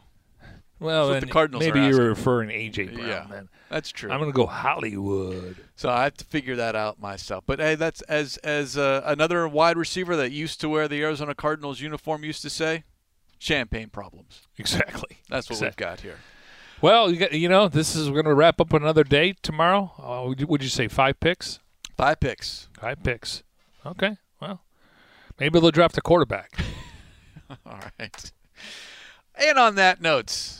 Well, 0.80 1.19
the 1.19 1.28
Cardinals 1.28 1.62
maybe 1.62 1.82
you're 1.82 2.08
referring 2.08 2.50
AJ 2.50 2.93
Brown. 2.93 3.08
Yeah, 3.08 3.26
then. 3.30 3.50
that's 3.69 3.91
true. 3.91 4.10
I'm 4.10 4.19
going 4.19 4.32
to 4.32 4.36
go 4.36 4.45
Hollywood. 4.45 5.58
So 5.76 5.89
I 5.89 6.06
have 6.06 6.15
to 6.15 6.26
figure 6.26 6.56
that 6.56 6.78
out 6.78 7.02
myself. 7.02 7.43
But 7.45 7.60
hey, 7.60 7.76
that's 7.76 8.02
as 8.04 8.38
as 8.38 8.78
uh, 8.78 9.02
another 9.06 9.45
wide 9.50 9.76
receiver 9.76 10.15
that 10.15 10.32
used 10.32 10.62
to 10.62 10.69
wear 10.69 10.88
the 10.88 11.02
Arizona 11.04 11.36
Cardinals 11.36 11.82
uniform 11.82 12.24
used 12.24 12.41
to 12.43 12.50
say 12.50 12.86
champagne 13.39 13.89
problems. 13.89 14.43
Exactly. 14.58 15.17
That's 15.30 15.49
what 15.49 15.56
exactly. 15.56 15.86
we've 15.86 15.91
got 15.91 16.02
here. 16.02 16.17
Well, 16.82 17.12
you, 17.12 17.17
got, 17.17 17.34
you 17.34 17.49
know, 17.49 17.67
this 17.67 17.95
is 17.95 18.10
we're 18.10 18.21
going 18.21 18.25
to 18.25 18.36
wrap 18.36 18.62
up 18.62 18.71
another 18.73 19.04
day 19.04 19.34
tomorrow. 19.41 19.91
Uh, 19.97 20.28
would, 20.28 20.39
you, 20.39 20.47
would 20.47 20.63
you 20.63 20.69
say 20.69 20.88
five 20.88 21.19
picks? 21.19 21.60
Five 21.97 22.19
picks. 22.19 22.69
Five 22.80 23.04
picks. 23.04 23.43
Okay. 23.86 24.17
Well, 24.41 24.62
maybe 25.39 25.60
they'll 25.60 25.71
draft 25.71 25.97
a 25.97 26.02
quarterback. 26.02 26.58
All 27.65 27.80
right. 27.99 28.32
And 29.36 29.58
on 29.58 29.75
that 29.75 30.02
note, 30.02 30.60